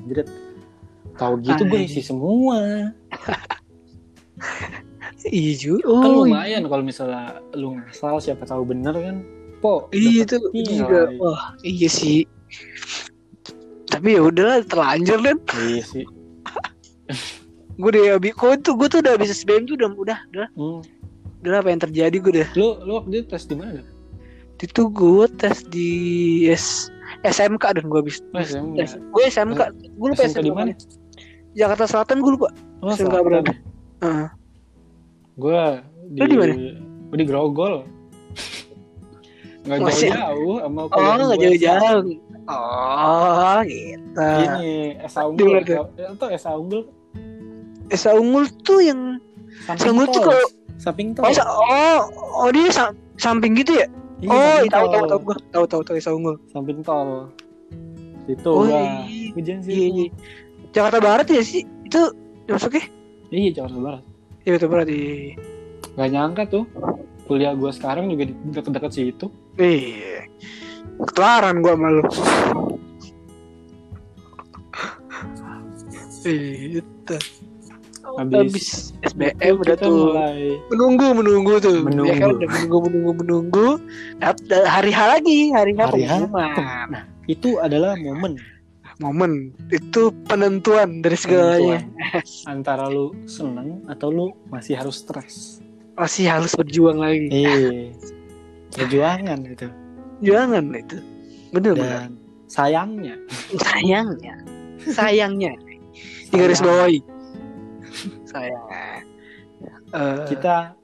anjir 0.00 0.24
tahu 1.14 1.34
gitu 1.38 1.62
gue 1.64 1.80
isi 1.84 2.00
semua 2.00 2.90
Iya 5.20 5.52
juga. 5.54 6.00
kan 6.00 6.08
Oh, 6.08 6.24
lumayan 6.24 6.64
kalau 6.64 6.80
misalnya 6.80 7.44
lu 7.52 7.76
ngasal 7.76 8.18
siapa 8.18 8.48
tahu 8.48 8.64
bener 8.64 8.96
kan 8.96 9.16
po 9.60 9.92
iya 9.92 10.24
itu 10.24 10.40
juga. 10.64 11.12
Wah, 11.20 11.52
iya 11.60 11.92
sih. 11.92 12.24
Tapi 13.90 14.08
ya 14.14 14.22
udah 14.22 14.62
terlanjur 14.64 15.18
kan. 15.20 15.36
iya 15.60 15.82
sih 15.82 16.04
Gue 17.80 17.90
udah 17.90 18.14
habis 18.14 18.32
kok 18.34 18.60
tuh 18.60 18.74
gue 18.76 18.86
tuh 18.86 19.00
udah 19.00 19.12
habis 19.14 19.32
SBM 19.34 19.64
tuh 19.64 19.74
udah 19.74 19.88
udah 19.94 20.18
udah 20.30 20.48
hmm. 20.52 20.80
udah 21.40 21.58
apa 21.58 21.68
yang 21.68 21.80
terjadi 21.80 22.16
gue 22.16 22.32
udah. 22.34 22.48
lu 22.54 22.68
lu 22.80 22.92
waktu 22.94 23.14
itu 23.16 23.26
tes 23.26 23.44
di 23.44 23.56
mana 23.56 23.80
Itu 24.56 24.82
gue 24.86 25.24
tes 25.34 25.64
di 25.64 25.90
S 26.46 26.92
SMK 27.22 27.64
dan 27.74 27.84
gue 27.86 27.98
habis 27.98 28.20
Oh, 28.30 28.38
SMK. 28.38 28.76
tes. 28.76 28.90
Gue 29.10 29.22
SMK, 29.26 29.60
gue 29.90 30.06
lupa 30.06 30.22
SMK 30.22 30.30
SMK 30.30 30.44
di 30.44 30.52
mana? 30.52 30.72
Jakarta 31.50 31.84
Selatan 31.84 32.20
gue 32.20 32.32
lupa. 32.32 32.48
oh 32.78 32.92
SMK 32.92 33.16
berapa? 33.16 33.52
Heeh. 34.00 34.28
gue 35.36 35.60
di 36.10 36.20
di 36.22 36.36
mana? 36.36 36.54
gue 37.08 37.16
di 37.16 37.26
Grogol 37.26 37.74
nggak 39.60 39.78
jauh-jauh 39.82 40.54
sama 40.58 40.80
Oh, 40.82 40.88
nggak 40.88 41.28
gua. 41.28 41.36
jauh-jauh. 41.38 42.02
Oh, 42.46 43.58
gitu. 43.62 44.26
ini 44.40 44.72
Esa 44.98 45.20
Unggul 45.22 45.60
tuh? 45.62 45.84
atau 45.86 46.28
Esa 46.28 46.50
Unggul 46.52 46.82
Esa 47.88 48.10
Unggul 48.12 48.44
tuh 48.60 48.80
yang 48.80 49.20
samping 49.64 49.92
Unggul 49.92 50.06
tuh 50.10 50.22
kalau- 50.24 50.50
samping 50.76 51.08
tol 51.12 51.22
oh, 51.22 51.36
oh, 51.68 52.00
oh 52.38 52.48
dia 52.48 52.70
sa- 52.70 52.90
samping 53.14 53.52
gitu 53.54 53.76
ya? 53.76 53.86
Iya, 54.18 54.32
oh, 54.32 54.58
tahu 54.66 54.86
tahu 54.88 55.04
tahu 55.06 55.20
gua. 55.22 55.36
Tahu 55.50 55.64
tahu 55.66 55.82
tahu 55.82 55.94
Esa 55.94 56.10
Unggul. 56.10 56.36
samping 56.46 56.80
tol 56.80 57.28
itu 58.26 58.48
Oh, 58.48 58.64
gua 58.64 58.80
iya. 59.04 59.30
ujian 59.34 59.58
sih 59.60 59.70
Iya, 59.70 59.86
iya. 59.90 60.06
Jakarta 60.70 60.98
Barat 60.98 61.26
ya 61.26 61.42
sih? 61.42 61.62
Itu 61.82 62.14
masuknya? 62.46 62.84
iya 63.28 63.50
Jakarta 63.52 63.78
Barat 63.78 64.02
Iya, 64.40 64.56
Jakarta 64.56 64.66
Barat. 64.68 64.88
Iya. 64.88 65.36
Gak 65.92 66.08
nyangka 66.08 66.42
tuh 66.48 66.64
kuliah 67.30 67.54
gue 67.54 67.70
sekarang 67.70 68.10
juga 68.10 68.26
di 68.26 68.34
deket-deket 68.50 68.90
situ. 68.90 69.26
Iya. 69.54 70.26
Ketularan 71.00 71.62
gua 71.62 71.78
sama 71.78 71.88
lu. 71.88 72.02
Itu. 76.20 77.16
Habis- 78.10 78.34
Habis 78.34 78.68
SBM 79.06 79.54
udah 79.62 79.76
tuh 79.78 79.92
mulai 80.10 80.58
menunggu 80.68 81.06
menunggu 81.14 81.52
tuh. 81.62 81.76
Menunggu. 81.80 82.10
Ya 82.10 82.14
kan 82.18 82.28
udah 82.34 82.48
menunggu 82.50 82.76
menunggu 82.90 83.12
menunggu. 83.16 83.68
Dap- 84.18 84.42
da- 84.44 84.66
Hari 84.68 84.90
H 84.90 84.98
lagi, 85.08 85.38
hari 85.54 85.72
H 85.72 85.80
Hari 85.86 86.02
pengumuman. 86.02 86.50
Nah, 86.90 87.02
itu 87.24 87.56
adalah 87.56 87.94
momen 87.96 88.34
Momen 89.00 89.32
itu 89.72 90.12
penentuan 90.28 91.00
dari 91.00 91.16
segalanya. 91.16 91.80
penentuan 91.80 92.20
antara 92.44 92.84
lu 92.84 93.16
seneng 93.24 93.80
atau 93.88 94.12
lu 94.12 94.26
masih 94.50 94.76
harus 94.76 95.00
stres. 95.00 95.64
Masih 95.98 96.26
harus 96.30 96.52
berjuang 96.54 96.98
lagi. 97.00 97.28
Iya. 97.30 97.90
Perjuangan 98.76 99.38
itu. 99.46 99.66
Jangan 100.22 100.64
itu. 100.76 100.98
Bener 101.50 101.72
bener. 101.74 102.06
Dan 102.06 102.12
sayangnya 102.46 103.14
Sayangnya. 103.58 104.34
Sayangnya. 104.86 105.52
Di 106.30 106.36
garis 106.38 106.62
sayang, 106.62 106.66
bawahi. 106.70 106.98
Sayang. 108.30 108.64
Eh, 109.90 110.18
kita 110.30 110.78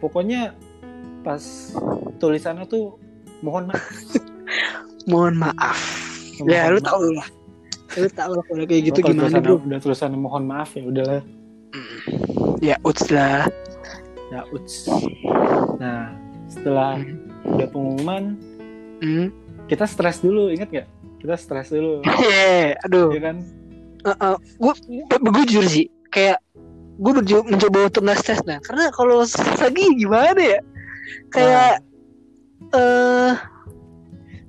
pokoknya 0.00 0.56
pas 1.20 1.42
tulisannya 2.16 2.64
tuh 2.64 2.96
mohon 3.44 3.68
maaf. 3.68 3.84
mohon 5.10 5.36
maaf. 5.36 5.78
Ya 6.48 6.72
Mohon 6.72 6.72
lu 6.72 6.80
maaf. 6.80 6.88
tau 6.88 7.02
lah. 7.12 7.28
Lu 7.92 8.08
tau 8.08 8.32
lah 8.32 8.44
kalau 8.48 8.64
kayak 8.64 8.82
gitu 8.88 8.98
gimana 9.04 9.36
bro. 9.44 9.60
Udah 9.60 9.78
tulisan 9.84 10.16
mohon 10.16 10.48
maaf 10.48 10.72
ya 10.72 10.88
udahlah. 10.88 11.20
Ya 12.62 12.78
uts 12.80 13.10
lah. 13.10 13.50
Ya 14.30 14.46
uts. 14.48 14.86
Nah, 15.76 16.14
setelah 16.46 17.02
udah 17.44 17.68
pengumuman 17.68 18.38
Hmm. 19.02 19.34
kita 19.66 19.82
stres 19.82 20.22
dulu 20.22 20.46
inget 20.46 20.70
gak 20.70 20.86
kita 21.18 21.34
stres 21.34 21.74
dulu 21.74 22.06
Eh, 22.22 22.70
aduh. 22.78 23.10
ya 23.10 23.18
kan 23.20 23.42
gue 24.62 24.74
gue 25.18 25.44
jujur 25.44 25.66
sih 25.66 25.90
kayak 26.06 26.38
gue 26.94 27.12
mencoba 27.42 27.90
untuk 27.90 28.02
nggak 28.02 28.14
stres 28.16 28.42
nah 28.44 28.62
karena 28.62 28.94
kalau 28.94 29.26
lagi 29.58 29.84
gimana 29.96 30.38
ya 30.38 30.60
kayak 31.30 31.82
eh 32.70 33.34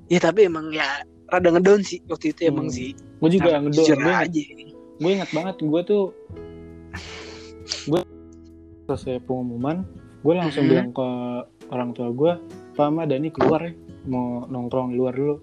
ya 0.08 0.20
tapi 0.20 0.46
emang 0.46 0.70
ya 0.70 0.86
rada 1.28 1.50
ngedown 1.50 1.82
sih 1.82 1.98
waktu 2.06 2.30
itu 2.30 2.46
emang 2.46 2.70
Hmm. 2.70 2.76
sih 2.76 2.94
gue 2.94 3.30
juga 3.32 3.58
Nah, 3.58 3.74
jujur 3.74 3.98
gue 3.98 4.06
inget, 4.06 4.26
aja 4.30 4.44
gue 4.94 5.10
inget 5.12 5.30
banget 5.34 5.56
gue 5.60 5.82
tuh 5.82 6.04
gue 7.86 8.02
selesai 8.84 9.24
pengumuman 9.24 9.84
gue 10.20 10.34
langsung 10.34 10.64
Mhm. 10.64 10.70
bilang 10.70 10.90
ke 10.92 11.08
orang 11.68 11.90
tua 11.92 12.10
gue 12.10 12.32
Pak 12.74 12.90
Ma 12.90 13.04
Dani 13.04 13.30
keluar 13.30 13.62
ya 13.62 13.74
mau 14.04 14.44
nongkrong 14.44 14.92
di 14.92 14.98
luar 14.98 15.14
dulu. 15.14 15.36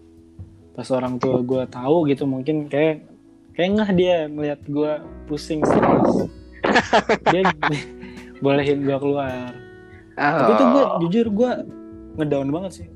Pas 0.71 0.85
orang 0.91 1.17
tua 1.17 1.41
gue 1.41 1.63
tahu 1.67 2.05
gitu 2.05 2.25
mungkin 2.25 2.67
kayak 2.67 3.07
kayak 3.53 3.71
ngeh 3.73 3.91
dia 3.95 4.17
melihat 4.27 4.61
gue 4.63 4.93
pusing 5.25 5.63
stres 5.63 6.27
dia 7.31 7.43
bolehin 8.39 8.83
gue 8.83 8.97
keluar. 8.97 9.53
Tapi 10.13 10.53
tuh 10.53 10.67
gue 10.67 10.85
jujur 11.03 11.27
gue 11.31 11.51
ngedown 12.17 12.49
banget 12.51 12.73
sih. 12.75 12.89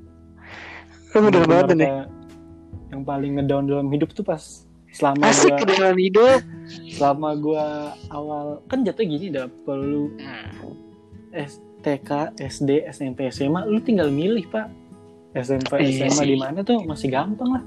Lu 1.14 1.22
udah 1.22 1.30
Bener-bener 1.30 1.48
banget 1.48 1.76
nih. 1.76 1.90
yang 2.90 3.02
paling 3.02 3.32
ngedown 3.34 3.64
dalam 3.64 3.86
hidup 3.88 4.10
tuh 4.10 4.22
pas 4.22 4.42
selama 4.94 5.26
asik 5.26 5.50
gua 5.50 5.58
kedengaran 5.58 5.98
hidup 5.98 6.40
selama 6.88 7.28
gua 7.36 7.66
awal 8.08 8.62
kan 8.64 8.80
jatuh 8.80 9.02
gini 9.02 9.28
dah 9.28 9.50
kalau 9.62 9.82
lu 9.82 10.02
S- 11.34 11.58
TK, 11.82 12.10
SD, 12.40 12.70
SMP, 12.88 13.28
SMA 13.28 13.66
lu 13.66 13.76
tinggal 13.76 14.08
milih 14.08 14.46
pak 14.48 14.70
SMP, 15.34 15.82
Iya 15.82 16.08
SMA 16.08 16.22
sih. 16.22 16.28
di 16.30 16.36
mana 16.38 16.62
tuh 16.62 16.80
masih 16.80 17.10
gampang 17.10 17.50
lah 17.52 17.64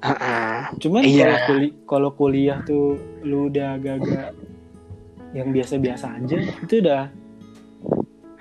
Ah, 0.00 0.72
cuman 0.74 1.04
Iya. 1.04 1.28
kalau 1.28 1.38
kuli- 1.46 1.76
kalau 1.84 2.10
kuliah 2.10 2.58
tuh 2.64 2.96
lu 3.20 3.46
udah 3.46 3.76
agak-agak 3.76 4.32
yang 5.30 5.52
biasa-biasa 5.52 6.16
aja 6.16 6.40
itu 6.40 6.80
udah 6.80 7.12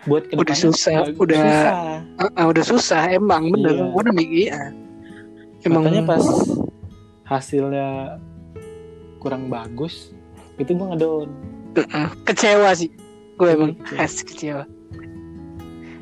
buat 0.01 0.31
Udah 0.31 0.55
susah, 0.55 1.03
agak 1.05 1.19
udah- 1.19 1.43
susah. 1.43 1.73
ah, 2.15 2.31
ah, 2.33 2.45
udah 2.47 2.63
susah 2.63 3.01
emang 3.11 3.51
bener 3.51 3.75
Iya. 3.75 3.85
gue 3.85 4.01
udah 4.01 4.15
mikir 4.15 4.55
emang 5.61 5.83
makanya 5.83 6.03
pas 6.07 6.23
hasilnya 7.29 8.17
kurang 9.21 9.47
bagus 9.47 10.09
itu 10.57 10.73
gue 10.73 10.87
ngedown. 10.89 11.29
Kecewa 12.25 12.73
sih 12.73 12.89
gue 13.39 13.47
emang 13.47 13.71
Iya. 13.93 14.03
asik 14.03 14.33
kecewa. 14.35 14.63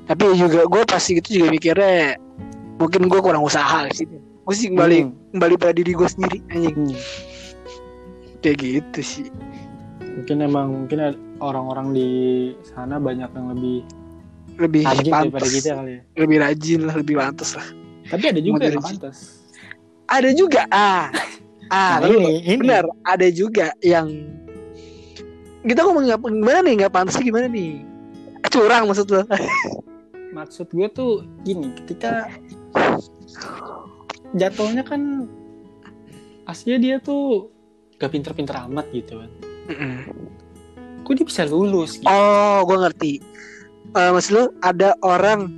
Tapi 0.08 0.24
juga 0.40 0.64
gue 0.66 0.82
pasti 0.88 1.20
gitu 1.20 1.44
juga 1.44 1.48
mikirnya 1.52 2.16
mungkin 2.80 3.12
gue 3.12 3.20
kurang 3.20 3.44
usaha 3.44 3.86
sih 3.92 4.08
gue 4.08 4.56
sih 4.56 4.72
kembali 4.72 4.98
Hmm. 5.04 5.14
kembali 5.36 5.56
pada 5.60 5.74
diri 5.76 5.92
gue 5.92 6.08
sendiri 6.08 6.40
anjing. 6.50 6.96
Hmm. 6.96 6.96
kayak 8.40 8.58
gitu 8.64 9.00
sih. 9.04 9.28
Mungkin 10.00 10.38
emang 10.42 10.68
mungkin 10.88 10.98
orang-orang 11.44 11.92
di 11.92 12.10
sana 12.64 12.98
banyak 12.98 13.28
yang 13.36 13.48
lebih 13.54 13.78
lebih 14.58 14.82
rajin 14.88 15.12
daripada 15.14 15.48
kita 15.52 15.70
kali 15.76 15.92
ya. 15.92 16.02
Lebih 16.18 16.38
rajin 16.42 16.80
lah 16.88 16.96
lebih 16.96 17.16
pantas 17.20 17.52
lah. 17.60 17.68
Tapi 18.08 18.24
ada 18.32 18.40
juga 18.40 18.72
yang 18.72 18.82
pantas 18.82 19.37
ada 20.08 20.30
juga. 20.32 20.64
Ah. 20.70 21.12
Ah 21.68 22.00
Nah, 22.00 22.08
lu- 22.08 22.24
ini, 22.24 22.48
ini. 22.48 22.60
benar 22.64 22.88
ada 23.04 23.28
juga 23.28 23.76
yang 23.84 24.08
kita 25.62 25.84
ngomong 25.84 26.08
nggak 26.08 26.20
gimana 26.24 26.60
nih 26.64 26.74
nggak 26.80 26.94
pantas 26.96 27.20
gimana 27.20 27.48
nih? 27.48 27.84
Curang 28.48 28.88
maksud 28.88 29.08
lo. 29.12 29.22
Maksud 30.38 30.70
gue 30.70 30.88
tuh 30.88 31.12
gini 31.42 31.74
ketika 31.74 32.30
jatuhnya 34.32 34.86
kan 34.86 35.26
aslinya 36.46 36.78
dia 36.78 36.96
tuh 37.02 37.50
gak 37.98 38.14
pinter-pinter 38.14 38.54
amat 38.70 38.86
gitu 38.94 39.18
kan. 39.18 39.32
Kok 41.02 41.14
dia 41.16 41.26
bisa 41.26 41.44
lulus 41.44 41.98
gitu? 41.98 42.06
Oh, 42.06 42.62
gue 42.64 42.78
ngerti. 42.78 43.14
Eh 43.92 44.10
maksud 44.14 44.32
lu 44.32 44.44
ada 44.62 44.94
orang 45.02 45.50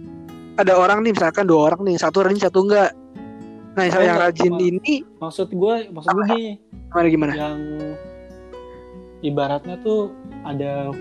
ada 0.55 0.73
orang 0.75 1.03
nih 1.03 1.11
misalkan 1.11 1.43
dua 1.43 1.73
orang 1.73 1.83
nih 1.83 1.99
satu 1.99 2.23
rajin 2.23 2.39
satu 2.39 2.63
enggak 2.63 2.95
nah 3.87 4.01
yang 4.03 4.19
rajin 4.19 4.51
cuma- 4.51 4.61
ini? 4.61 4.93
Maksud 5.23 5.47
gue 5.55 5.75
maksud 5.95 6.09
gue 6.11 6.25
gini. 6.27 6.51
Gimana 6.91 7.07
gimana? 7.07 7.31
Yang 7.37 7.59
ibaratnya 9.23 9.75
tuh 9.79 10.11
ada 10.43 10.91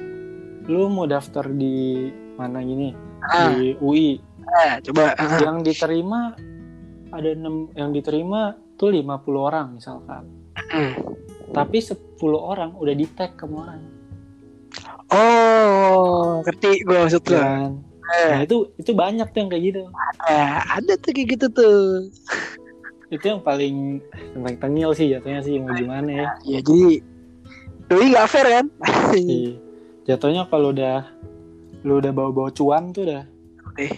lu 0.68 0.86
mau 0.92 1.08
daftar 1.10 1.48
di 1.50 2.08
mana 2.38 2.62
gini? 2.62 2.94
Ah, 3.18 3.50
di 3.50 3.74
UI 3.82 4.22
eh, 4.48 4.80
coba 4.88 5.12
ah, 5.18 5.38
yang 5.42 5.60
diterima 5.60 6.32
ada 7.12 7.28
enam 7.32 7.72
yang 7.74 7.90
diterima 7.92 8.56
tuh 8.78 8.94
50 8.94 9.04
orang 9.34 9.66
misalkan. 9.76 10.24
Hmm. 10.58 10.90
tapi 11.54 11.78
10 11.80 11.96
orang 12.34 12.74
udah 12.76 12.92
di 12.92 13.06
tag 13.14 13.38
ke 13.38 13.46
orang. 13.46 13.80
Oh 15.08 16.44
ngerti 16.44 16.84
gue 16.84 16.98
maksud 16.98 17.22
lo 17.30 17.38
kan? 17.38 17.72
Nah 18.08 18.40
itu 18.44 18.68
itu 18.76 18.90
banyak 18.92 19.28
tuh 19.32 19.38
yang 19.38 19.50
kayak 19.54 19.64
gitu. 19.72 19.82
Eh, 20.28 20.50
ada 20.60 20.92
tuh 21.00 21.10
kayak 21.14 21.28
gitu 21.38 21.46
tuh 21.48 22.10
itu 23.08 23.24
yang 23.24 23.40
paling 23.40 24.04
yang 24.36 24.42
paling 24.44 24.60
tengil 24.60 24.90
sih 24.92 25.08
jatuhnya 25.08 25.40
sih 25.40 25.56
mau 25.56 25.72
gimana 25.72 26.08
ya. 26.08 26.26
Ya 26.44 26.60
jadi 26.60 27.00
doi 27.88 28.06
nggak 28.12 28.28
fair 28.28 28.46
kan? 28.52 28.66
Iya. 29.16 29.52
jatuhnya 30.04 30.48
kalau 30.48 30.72
udah 30.72 31.04
lu 31.84 32.00
udah 32.00 32.12
bawa-bawa 32.12 32.48
cuan 32.52 32.92
tuh 32.92 33.08
udah 33.08 33.24
eh 33.80 33.92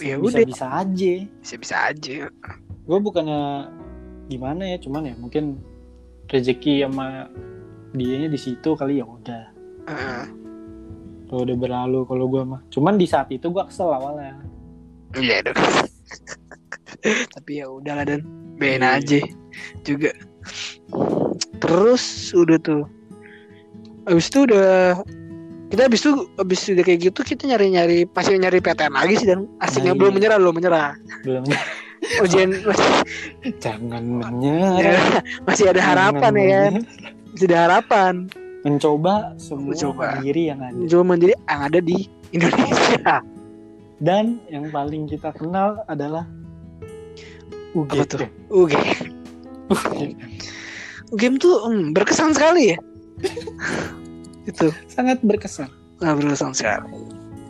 ya 0.00 0.16
bisa 0.16 0.40
bisa 0.44 0.66
aja. 0.72 1.14
Bisa 1.44 1.54
bisa 1.60 1.76
aja. 1.92 2.32
Gue 2.88 2.98
bukannya 3.00 3.68
gimana 4.32 4.72
ya 4.72 4.76
cuman 4.80 5.12
ya 5.12 5.14
mungkin 5.20 5.60
rezeki 6.32 6.88
sama 6.88 7.28
dianya 7.92 8.28
di 8.32 8.40
situ 8.40 8.72
kali 8.72 9.00
ya 9.00 9.04
udah. 9.04 9.44
Heeh. 9.86 10.24
kalau 11.26 11.42
udah 11.42 11.58
berlalu 11.58 12.00
kalau 12.06 12.24
gue 12.30 12.42
mah 12.42 12.62
cuman 12.70 12.94
di 12.98 13.06
saat 13.06 13.28
itu 13.28 13.52
gue 13.52 13.64
kesel 13.68 13.92
awalnya. 13.92 14.40
Iya 15.16 15.44
dong 15.44 15.58
tapi 17.34 17.62
ya 17.62 17.66
udahlah 17.70 18.04
dan 18.06 18.45
ben 18.56 18.82
aja 18.82 19.20
juga. 19.84 20.12
Terus 21.60 22.32
udah 22.32 22.58
tuh. 22.60 22.84
Abis 24.06 24.30
itu 24.30 24.46
udah 24.46 25.00
kita 25.66 25.90
abis 25.90 26.06
itu 26.06 26.12
abis 26.38 26.60
udah 26.70 26.84
kayak 26.86 27.00
gitu 27.10 27.20
kita 27.26 27.42
nyari 27.50 27.74
nyari 27.74 27.98
masih 28.06 28.38
nyari 28.38 28.62
PTN 28.62 28.94
lagi 28.94 29.18
sih 29.18 29.26
dan 29.26 29.50
asiknya 29.58 29.92
Nah, 29.92 29.98
belum 29.98 30.12
iya. 30.14 30.16
menyerah 30.22 30.36
belum 30.38 30.54
menyerah. 30.54 30.90
Belum 31.26 31.42
ujian 32.22 32.50
masih, 32.62 32.90
jangan 33.64 34.02
menyerah. 34.06 35.20
Masih 35.42 35.66
ada 35.74 35.82
harapan 35.82 36.30
Jangan 36.30 36.46
ya 36.46 36.58
kan? 36.70 36.74
masih 37.34 37.46
ada 37.50 37.58
harapan. 37.66 38.14
Mencoba 38.62 39.14
semua 39.38 39.74
Mencoba. 39.74 40.06
diri 40.22 40.42
yang 40.54 40.58
ada. 40.62 40.74
Mencoba 40.74 41.02
mandiri 41.02 41.34
yang 41.34 41.60
ada 41.66 41.78
di 41.82 41.98
Indonesia. 42.30 43.14
Dan 43.98 44.38
yang 44.46 44.70
paling 44.70 45.10
kita 45.10 45.34
kenal 45.34 45.82
adalah 45.88 46.28
Apa 47.76 47.92
UGM 47.92 48.08
tuh? 48.08 48.28
UGM 48.48 49.08
UGM 51.12 51.34
tuh 51.36 51.54
hmm, 51.68 51.92
berkesan 51.92 52.32
sekali 52.32 52.72
ya? 52.72 52.78
Itu. 54.50 54.72
Sangat 54.88 55.20
berkesan. 55.20 55.68
Nggak 56.00 56.14
berkesan 56.24 56.56
sekali. 56.56 56.96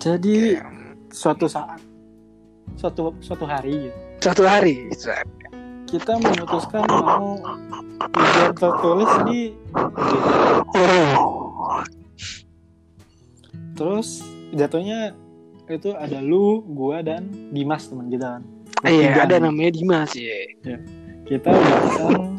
Jadi 0.03 0.59
suatu 1.15 1.47
saat 1.47 1.79
suatu 2.75 3.15
suatu 3.23 3.47
hari 3.47 3.87
gitu, 3.87 3.99
satu 4.19 4.43
hari. 4.43 4.91
Kita 5.87 6.19
memutuskan 6.19 6.83
mau 6.91 7.39
ujian 8.03 8.51
tertulis 8.59 9.13
di 9.31 9.41
UGM. 9.79 11.15
oh. 11.15 11.87
Terus 13.79 14.27
jatuhnya 14.51 15.15
itu 15.71 15.95
ada 15.95 16.19
lu 16.19 16.67
gua 16.67 17.07
dan 17.07 17.31
Dimas 17.55 17.87
teman 17.87 18.11
kita 18.11 18.39
kan 18.39 18.56
iya 18.85 19.25
ada 19.25 19.41
namanya 19.41 19.73
Dimas 19.73 20.13
ya. 20.13 20.53
Kita 21.25 21.49
udah 21.49 21.81
pesan 21.81 22.37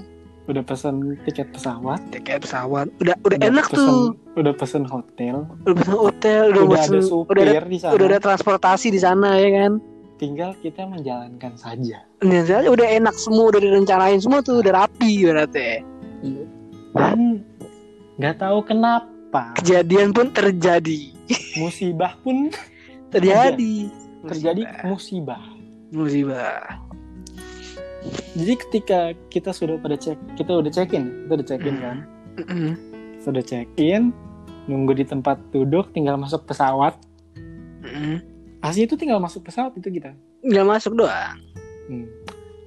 udah 0.47 0.63
pesan 0.63 0.95
tiket 1.27 1.47
pesawat. 1.51 1.99
Tiket 2.13 2.47
pesawat. 2.47 2.87
Udah 3.03 3.15
udah 3.27 3.37
udah 3.37 3.47
enak 3.51 3.67
pesen, 3.67 3.83
tuh. 3.83 4.05
udah 4.39 4.53
pesen 4.55 4.83
hotel. 4.87 5.35
Udah 5.67 5.75
pesen 5.75 5.95
hotel 5.97 6.43
udah, 6.53 6.63
udah, 6.63 6.77
pesen, 6.79 6.93
ada 6.95 7.01
supir 7.03 7.33
udah 7.35 7.43
ada 7.43 7.67
di 7.67 7.79
sana. 7.79 7.93
udah 7.93 8.05
ada 8.07 8.19
transportasi 8.23 8.87
di 8.93 8.99
sana 9.01 9.29
ya 9.35 9.49
kan? 9.51 9.71
Tinggal 10.17 10.51
kita 10.63 10.81
menjalankan 10.87 11.53
saja. 11.59 11.97
Ini 12.23 12.35
aja 12.47 12.65
udah 12.65 12.87
enak 12.89 13.15
semua 13.19 13.53
udah 13.53 13.61
direncanain 13.61 14.19
semua 14.23 14.39
tuh 14.41 14.63
udah 14.63 14.73
rapi 14.85 15.27
berarti. 15.27 15.83
Dan 16.95 17.43
nggak 18.17 18.35
tahu 18.41 18.59
kenapa. 18.65 19.53
Kejadian 19.61 20.15
pun 20.15 20.31
terjadi. 20.31 21.11
Musibah 21.59 22.15
pun 22.23 22.49
terjadi. 23.13 23.91
Terjadi 24.25 24.63
musibah. 24.63 25.43
musibah 25.43 25.56
jadi 28.37 28.53
ketika 28.55 28.99
kita 29.33 29.49
sudah 29.51 29.81
pada 29.81 29.97
cek 29.97 30.15
kita 30.37 30.51
udah 30.61 30.71
check 30.71 30.93
in 30.93 31.25
kita 31.25 31.33
udah 31.41 31.47
check 31.47 31.61
in 31.65 31.75
kan? 31.81 31.97
Kita 33.17 33.27
udah 33.33 33.45
check 33.45 33.67
in 33.81 34.13
nunggu 34.67 34.99
di 34.99 35.05
tempat 35.07 35.39
duduk 35.51 35.91
tinggal 35.95 36.19
masuk 36.19 36.45
pesawat. 36.45 36.95
Asli 38.61 38.85
itu 38.85 38.99
tinggal 38.99 39.17
masuk 39.17 39.47
pesawat 39.47 39.73
itu 39.79 39.89
kita 39.89 40.13
nggak 40.45 40.65
masuk 40.67 40.93
doang. 40.95 41.39
Hmm. 41.89 42.07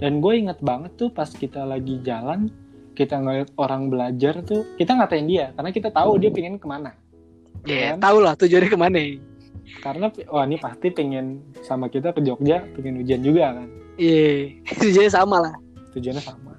Dan 0.01 0.25
gue 0.25 0.33
inget 0.33 0.59
banget 0.65 0.97
tuh 0.97 1.13
pas 1.13 1.29
kita 1.29 1.61
lagi 1.69 2.01
jalan, 2.01 2.49
kita 2.97 3.21
ngeliat 3.21 3.53
orang 3.61 3.93
belajar 3.93 4.41
tuh, 4.41 4.65
kita 4.81 4.97
ngatain 4.97 5.29
dia 5.29 5.53
karena 5.53 5.71
kita 5.71 5.89
tahu 5.93 6.17
dia 6.17 6.33
pengen 6.33 6.57
ke 6.57 6.67
mana. 6.67 6.97
ya 7.69 7.93
Kan? 7.95 8.01
tau 8.01 8.19
lah 8.25 8.33
tujuannya 8.41 8.73
ke 8.73 8.79
mana 8.81 8.99
Karena 9.81 10.11
wah 10.29 10.45
ini 10.45 10.57
pasti 10.61 10.93
pengen 10.93 11.55
sama 11.65 11.87
kita 11.89 12.13
ke 12.13 12.21
Jogja, 12.25 12.65
pengen 12.75 13.01
ujian 13.01 13.23
juga 13.23 13.55
kan. 13.57 13.69
iya 14.01 14.57
tujuannya 14.81 15.13
sama 15.13 15.37
lah. 15.45 15.55
Tujuannya 15.95 16.23
sama. 16.23 16.53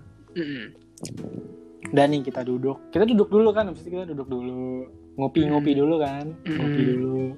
Dan 1.92 2.06
nih 2.16 2.22
kita 2.24 2.48
duduk, 2.48 2.80
kita 2.94 3.04
duduk 3.04 3.28
dulu 3.28 3.52
kan, 3.52 3.68
habis 3.68 3.84
itu 3.84 3.92
kita 3.92 4.16
duduk 4.16 4.32
dulu, 4.32 4.88
ngopi-ngopi 5.20 5.76
dulu 5.76 6.00
kan, 6.00 6.32
ngopi 6.48 6.82
dulu, 6.88 7.36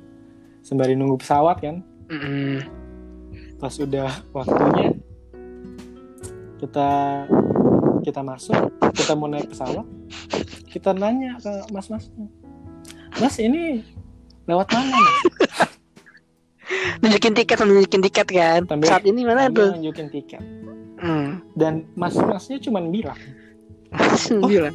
sembari 0.62 0.94
nunggu 0.94 1.18
pesawat 1.18 1.58
kan. 1.58 1.82
Pas 3.58 3.74
udah 3.80 4.12
waktunya, 4.30 4.94
kita 6.62 6.90
kita 8.04 8.22
masuk, 8.22 8.62
kita 8.94 9.18
mau 9.18 9.32
naik 9.32 9.50
pesawat, 9.50 9.88
kita 10.70 10.94
nanya 10.94 11.40
ke 11.42 11.54
mas-masnya, 11.74 12.28
mas 13.18 13.40
ini 13.42 13.82
lewat 14.46 14.68
mana 14.70 14.92
mas? 14.94 15.33
Nunjukin 17.14 17.34
tiket 17.38 17.56
sama 17.62 17.70
nunjukin 17.70 18.02
tiket 18.10 18.28
kan 18.28 18.62
Sambil- 18.66 18.90
saat 18.90 19.04
ini 19.06 19.22
mana 19.22 19.46
Sambil 19.46 19.58
tuh 19.62 19.70
nunjukin 19.78 20.08
tiket. 20.10 20.42
hmm. 20.98 21.28
Dan 21.54 21.86
mas-masnya 21.94 22.58
cuma 22.58 22.82
bilang, 22.82 23.20
bilang 24.42 24.74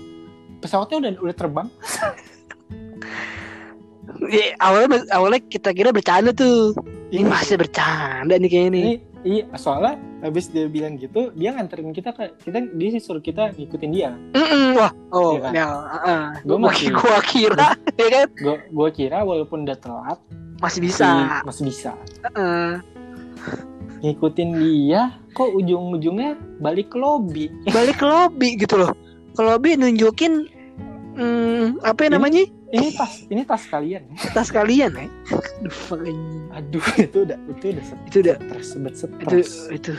pesawatnya 0.63 0.97
udah 1.03 1.13
udah 1.27 1.37
terbang. 1.37 1.69
ya, 4.31 4.55
awalnya 4.63 5.03
awalnya 5.11 5.41
kita 5.51 5.75
kira 5.75 5.91
bercanda 5.91 6.31
tuh 6.31 6.75
ini 7.11 7.25
Ini 7.25 7.29
masih 7.29 7.57
bercanda 7.57 8.35
nih 8.37 8.51
kayaknya 8.53 8.71
nih 8.71 8.83
ini 8.85 8.95
iya 9.21 9.45
soalnya 9.55 9.95
habis 10.19 10.47
dia 10.47 10.67
bilang 10.67 10.95
gitu, 10.95 11.31
dia 11.33 11.51
nganterin 11.51 11.91
kita 11.91 12.11
ke 12.11 12.35
kita 12.41 12.59
dia 12.71 12.89
sih 12.91 13.01
suruh 13.01 13.19
kita 13.19 13.51
ngikutin 13.53 13.91
dia. 13.91 14.11
Mm-mm, 14.33 14.75
wah 14.75 14.91
oh 15.11 15.35
Iya 15.35 15.41
kan? 15.41 15.53
ya 15.53 15.67
uh, 15.67 16.27
Gua 16.41 16.57
gua, 16.57 16.59
masih- 16.69 16.91
gua 16.93 17.19
kira 17.23 17.69
ya 17.95 18.09
kan 18.09 18.27
Gue 18.35 18.57
gua 18.69 18.89
kira 18.89 19.19
walaupun 19.21 19.63
udah 19.63 19.77
telat, 19.77 20.19
masih 20.59 20.81
masih, 20.81 20.81
bisa 20.83 21.09
masih 21.43 21.63
bisa. 21.65 21.91
Heeh. 22.25 22.73
Ngikutin 23.99 24.51
dia, 24.55 25.03
kok 25.33 25.51
ujung-ujungnya 25.53 26.35
balik 26.59 26.91
ke 26.91 26.97
lobby. 26.97 27.51
balik 27.69 27.99
ke 27.99 28.07
lobby 28.07 28.55
gitu 28.55 28.75
loh 28.77 28.95
ke 29.31 29.41
lobby 29.41 29.75
nunjukin 29.75 30.47
hmm, 31.15 31.79
apa 31.81 32.01
ya 32.01 32.09
Ini- 32.09 32.15
namanya 32.15 32.43
Ini 32.69 32.89
tas, 32.93 33.13
ini 33.25 33.43
tas 33.43 33.65
kalian. 33.65 34.03
tas 34.31 34.49
kalian 34.49 34.93
ya 34.93 35.09
Aduh, 35.57 35.73
makanya. 35.89 36.15
Aduh, 36.55 36.85
itu 36.99 37.19
udah 37.25 37.39
itu 37.49 37.65
udah 37.67 37.83
stres, 37.83 38.05
itu 38.05 38.19
udah 38.21 38.37
stres, 38.37 38.69
bet 38.77 38.95
itu 38.95 39.39
itu 39.71 39.93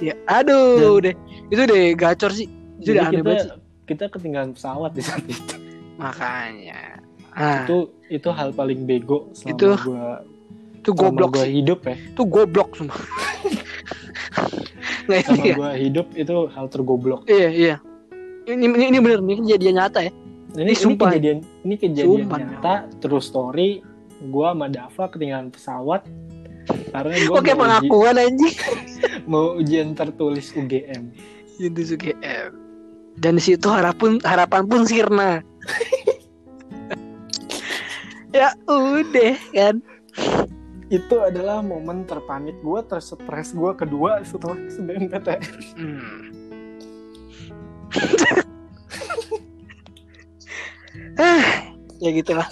ya 0.00 0.14
aduh 0.26 0.98
deh 0.98 1.14
itu 1.46 1.62
deh 1.62 1.94
gacor 1.94 2.30
sih 2.30 2.50
itu 2.76 2.82
Jadi 2.84 2.92
udah 2.92 3.04
aneh 3.04 3.12
kita 3.12 3.24
banget 3.24 3.44
sih. 3.44 3.52
kita 3.86 4.04
ketinggalan 4.08 4.50
pesawat 4.52 4.90
di 4.90 5.00
saat 5.00 5.22
itu. 5.24 5.54
makanya 5.96 6.98
ah, 7.30 7.62
Itu 7.62 7.76
itu 8.08 8.28
hal 8.28 8.50
paling 8.50 8.84
bego 8.84 9.30
selama 9.32 9.50
Itu- 9.52 9.78
gua 9.82 10.06
itu 10.74 10.88
selama 10.88 11.00
goblok 11.00 11.30
gua 11.32 11.42
sih 11.42 11.52
hidup 11.54 11.78
ya. 11.84 11.94
itu 11.94 12.22
goblok 12.24 12.68
semua 12.74 12.98
nggak 15.06 15.20
Selama 15.22 15.38
iya 15.40 15.54
gua 15.54 15.70
hidup 15.74 16.06
itu 16.12 16.34
hal 16.48 16.66
tergoblok. 16.66 17.20
iya 17.26 17.48
iya 17.48 17.76
ini 18.46 18.66
ini, 18.66 18.84
ini 18.88 18.98
bener 19.00 19.20
ini 19.20 19.34
kejadian 19.40 19.74
nyata 19.76 20.00
ya 20.02 20.12
Ini, 20.56 20.62
Ini 20.62 20.72
sumpah. 20.72 21.06
ini 21.06 21.12
kejadian 21.12 21.38
ini 21.62 21.74
kejadian 21.76 22.20
Sumpah. 22.24 22.38
nyata 22.40 22.74
terus 22.98 23.24
story 23.28 23.68
gua 24.26 24.50
sama 24.50 24.66
Dava 24.66 25.04
ketinggalan 25.06 25.48
pesawat 25.48 26.00
karena 26.90 27.14
gua 27.28 27.36
oke 27.36 27.52
pengakuan 27.52 28.14
anjing 28.16 28.54
mau 29.30 29.54
ujian 29.54 29.92
tertulis 29.92 30.50
UGM. 30.50 31.12
itu 31.56 31.80
UGM 31.90 32.50
dan 33.16 33.32
di 33.32 33.42
situ 33.42 33.66
harapan 33.66 34.16
harapan 34.22 34.62
pun 34.64 34.80
sirna 34.82 35.40
ya 38.32 38.50
udah 38.66 39.34
kan 39.50 39.74
itu 40.86 41.16
adalah 41.18 41.60
momen 41.60 42.04
terpanik 42.04 42.54
gue 42.60 42.80
terstres 42.82 43.50
gue 43.50 43.72
kedua 43.74 44.22
setelah 44.22 44.54
SBMPTN 44.68 45.42
Hmm. 45.74 46.30
ah, 51.16 51.44
ya 52.00 52.10
gitulah. 52.12 52.48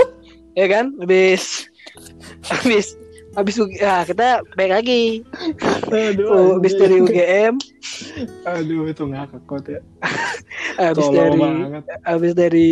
Ya 0.55 0.67
kan? 0.71 0.95
Habis 1.01 1.69
habis 2.47 2.95
habis 3.35 3.55
ya 3.75 4.07
kita 4.07 4.43
baik 4.55 4.73
lagi. 4.79 5.03
aduh 5.91 6.29
Oh, 6.31 6.49
habis 6.59 6.75
dari. 6.79 7.03
UGM, 7.03 7.55
aduh 8.47 8.87
itu 8.87 9.03
ngakak 9.07 9.43
ya 9.67 9.81
habis 10.79 11.07
dari 11.11 11.41
habis 12.03 12.33
dari 12.35 12.71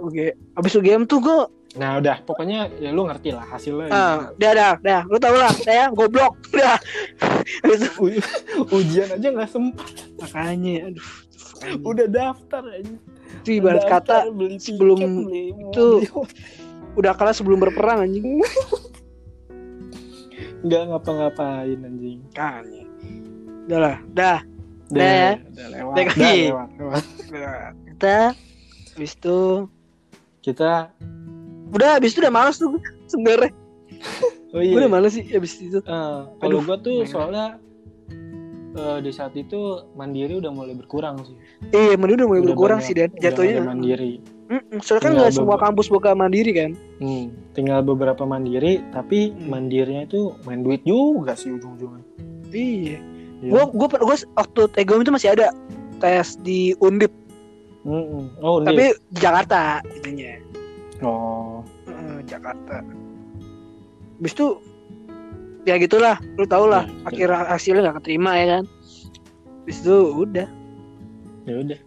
UG, 0.00 0.16
habis 0.56 0.72
UGM 0.76 1.04
tuh 1.04 1.20
gue 1.20 1.40
nah 1.78 2.02
udah 2.02 2.18
pokoknya 2.26 2.66
ya 2.82 2.90
lu 2.90 3.06
ngerti 3.06 3.30
lah 3.30 3.46
hasilnya 3.46 3.94
ah, 3.94 4.18
dah 4.34 4.52
dah 4.52 4.74
dah, 4.82 5.00
lu 5.06 5.22
tau 5.22 5.38
lah, 5.38 5.54
saya 5.54 5.86
goblok, 5.94 6.34
dah. 6.50 6.74
Habis 7.62 7.86
itu, 7.86 7.94
U- 8.02 8.74
ujian 8.74 9.06
aja 9.06 9.28
nggak 9.30 9.46
sempat 9.46 9.86
makanya, 10.18 10.90
aduh, 10.90 11.08
udah 11.86 12.06
daftar 12.10 12.66
aja 12.74 12.90
itu 13.40 13.50
ibarat 13.56 13.84
kata 13.84 14.28
beli 14.28 14.56
tiket, 14.56 14.64
sebelum 14.68 14.98
beli 15.24 15.44
itu- 15.50 16.00
mobil. 16.04 16.24
udah 16.92 17.12
kalah 17.14 17.32
sebelum 17.32 17.58
berperang 17.58 18.04
anjing. 18.04 18.42
nggak 20.60 20.82
ngapa-ngapain 20.86 21.78
anjing 21.80 22.20
Makanya. 22.26 22.84
Udah 23.64 23.78
lah, 23.78 23.96
dah. 24.10 24.38
udah, 24.90 24.98
Dah 24.98 25.08
ya. 25.08 25.32
udah 25.40 25.66
lewat 25.70 25.94
Dah 25.94 26.02
udah 26.02 26.16
lagi. 26.18 26.42
lewat. 26.44 27.04
Kita 27.86 28.16
habis 28.90 29.12
itu 29.14 29.38
kita 30.40 30.72
udah 31.70 31.90
habis 31.94 32.10
itu 32.10 32.20
udah 32.20 32.34
males 32.34 32.56
tuh 32.56 32.74
gue, 32.74 32.82
sebenarnya. 33.06 33.52
oh 34.50 34.58
Gue 34.58 34.66
iya 34.66 34.76
udah 34.76 34.90
males 34.90 35.12
sih 35.14 35.24
habis 35.30 35.52
itu. 35.56 35.78
Eh, 35.78 36.20
kalau 36.36 36.58
gua 36.60 36.76
tuh 36.76 37.06
soalnya 37.06 37.56
eh, 38.72 38.98
di 39.00 39.10
saat 39.10 39.34
itu 39.34 39.58
mandiri 39.92 40.36
udah 40.36 40.48
mulai 40.48 40.72
berkurang 40.72 41.18
sih 41.20 41.34
Iya, 41.68 41.94
mending 41.94 42.16
udah 42.16 42.28
mulai 42.28 42.40
Udah 42.40 42.48
berkurang 42.48 42.78
banyak- 42.78 42.86
sih 42.86 42.94
dan 42.96 43.10
jatuhnya. 43.16 43.60
mandiri 43.60 44.12
Mm-mm, 44.46 44.78
soalnya 44.80 45.00
kan 45.00 45.12
nggak 45.14 45.32
semua 45.32 45.56
kampus 45.56 45.86
buka 45.86 46.10
mandiri 46.10 46.50
kan. 46.50 46.74
Hmm, 46.98 47.30
tinggal 47.52 47.86
beberapa 47.86 48.26
mandiri, 48.26 48.82
tapi 48.90 49.30
Hmm. 49.30 49.46
mandirinya 49.46 50.02
itu 50.04 50.34
main 50.42 50.58
duit 50.60 50.82
juga 50.82 51.38
sih 51.38 51.54
ujung-ujungnya. 51.54 52.02
Iya. 52.50 52.98
Gue 53.40 53.62
gue 53.70 53.86
gue 53.92 54.16
waktu 54.32 54.60
Tegom 54.74 54.98
itu 54.98 55.14
masih 55.14 55.30
ada 55.30 55.54
tes 55.96 56.34
di 56.36 56.74
Undip, 56.76 57.14
Mm-mm. 57.80 58.26
Oh, 58.38 58.58
tapi 58.58 58.90
di 58.90 59.16
Jakarta 59.16 59.78
itunya. 59.88 60.42
Oh, 60.98 61.62
Heeh, 61.86 62.18
Jakarta. 62.26 62.82
Habis 64.18 64.32
itu 64.34 64.46
ya 65.64 65.76
gitulah, 65.76 66.16
lu 66.36 66.44
tau 66.44 66.64
lah. 66.64 66.84
Ya, 66.86 67.08
akhir 67.08 67.28
hasilnya 67.50 67.80
nggak 67.84 67.96
keterima 68.04 68.32
ya 68.36 68.46
kan. 68.58 68.64
Habis 69.60 69.76
itu 69.82 69.96
udah 70.26 70.48
ya 71.44 71.54
udah. 71.60 71.80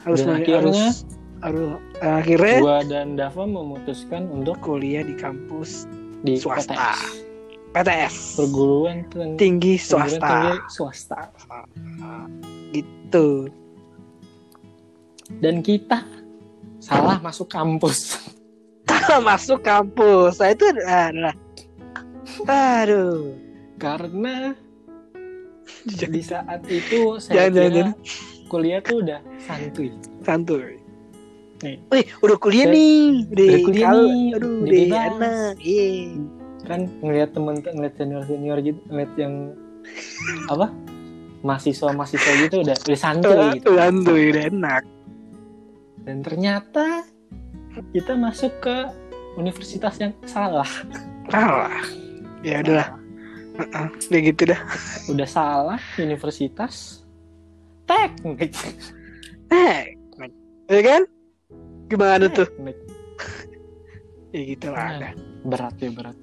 harus 0.00 0.18
Dan 0.20 0.28
harus 0.28 0.40
akhirnya- 0.40 0.94
harus 1.40 1.60
akhirnya 2.00 2.56
Gua 2.60 2.78
dan 2.84 3.06
Dava 3.16 3.44
memutuskan 3.44 4.28
untuk 4.28 4.60
kuliah 4.60 5.00
di 5.00 5.16
kampus 5.16 5.88
di 6.20 6.36
Swasta. 6.36 6.72
PTS, 6.76 7.00
PTS 7.72 8.14
perguruan 8.36 8.96
tinggi 9.08 9.36
tinggi 9.38 9.74
perguruan 9.80 10.08
swasta 10.10 10.28
tinggi 10.28 10.56
swasta. 10.68 11.20
gitu 12.72 13.28
Dan 15.40 15.62
kita 15.62 16.02
salah 16.76 17.16
masuk 17.22 17.48
kampus. 17.48 18.20
masuk 19.28 19.62
kampus 19.62 20.36
nah 20.36 20.50
itu 20.50 20.64
adalah 20.82 21.34
aduh 22.44 23.36
Karena 23.76 24.52
di 25.86 26.20
saat 26.20 26.60
itu 26.66 27.16
saya 27.16 27.48
Jangan, 27.48 27.54
kira 27.54 27.68
jangan. 27.72 27.94
kuliah 28.46 28.80
tuh 28.80 28.96
udah 29.00 29.20
santuy. 29.38 29.88
santuy 30.20 30.76
Nih. 31.60 31.76
Wih, 31.86 32.04
udah 32.18 32.36
kuliah 32.36 32.64
Udah- 32.64 32.72
nih, 32.72 33.04
udah, 33.26 33.44
udah 33.46 33.60
kuliah 33.62 33.84
kal- 33.86 34.00
nih, 34.02 34.24
aduh, 34.32 34.52
udah 34.58 34.80
enak, 35.06 35.54
iya. 35.60 35.88
kan 36.62 36.80
ngeliat 37.00 37.30
temen 37.30 37.54
ngeliat 37.58 37.94
senior 37.96 38.22
senior 38.24 38.58
gitu 38.60 38.80
ngeliat 38.86 39.12
yang 39.16 39.34
apa 40.46 40.68
mahasiswa 41.40 41.88
mahasiswa 41.90 42.32
gitu 42.38 42.56
udah 42.60 42.76
udah 42.78 42.98
santuy 42.98 43.36
gitu 43.56 43.70
Santuy, 43.72 44.22
udah 44.30 44.44
enak. 44.46 44.82
dan 46.00 46.16
ternyata 46.20 46.86
kita 47.90 48.12
masuk 48.14 48.52
ke 48.60 48.76
universitas 49.34 49.96
yang 49.96 50.12
salah 50.24 50.68
Alah, 51.28 51.80
ya 52.40 52.60
udahlah, 52.60 52.88
udah 54.08 54.20
gitu 54.22 54.42
dah. 54.46 54.60
udah 55.06 55.28
salah 55.28 55.80
universitas 55.96 57.04
teknik 57.84 58.54
Eh, 59.50 59.98
ya 60.66 60.80
kan? 60.80 61.02
Gimana 61.86 62.30
tuh? 62.30 62.46
teknik 62.48 62.78
Ya 64.30 64.40
gitu 64.46 64.70
lah, 64.70 64.94
Nah. 64.94 64.98
dah. 65.02 65.12
berat 65.42 65.74
ya 65.76 65.90
berat 65.90 66.16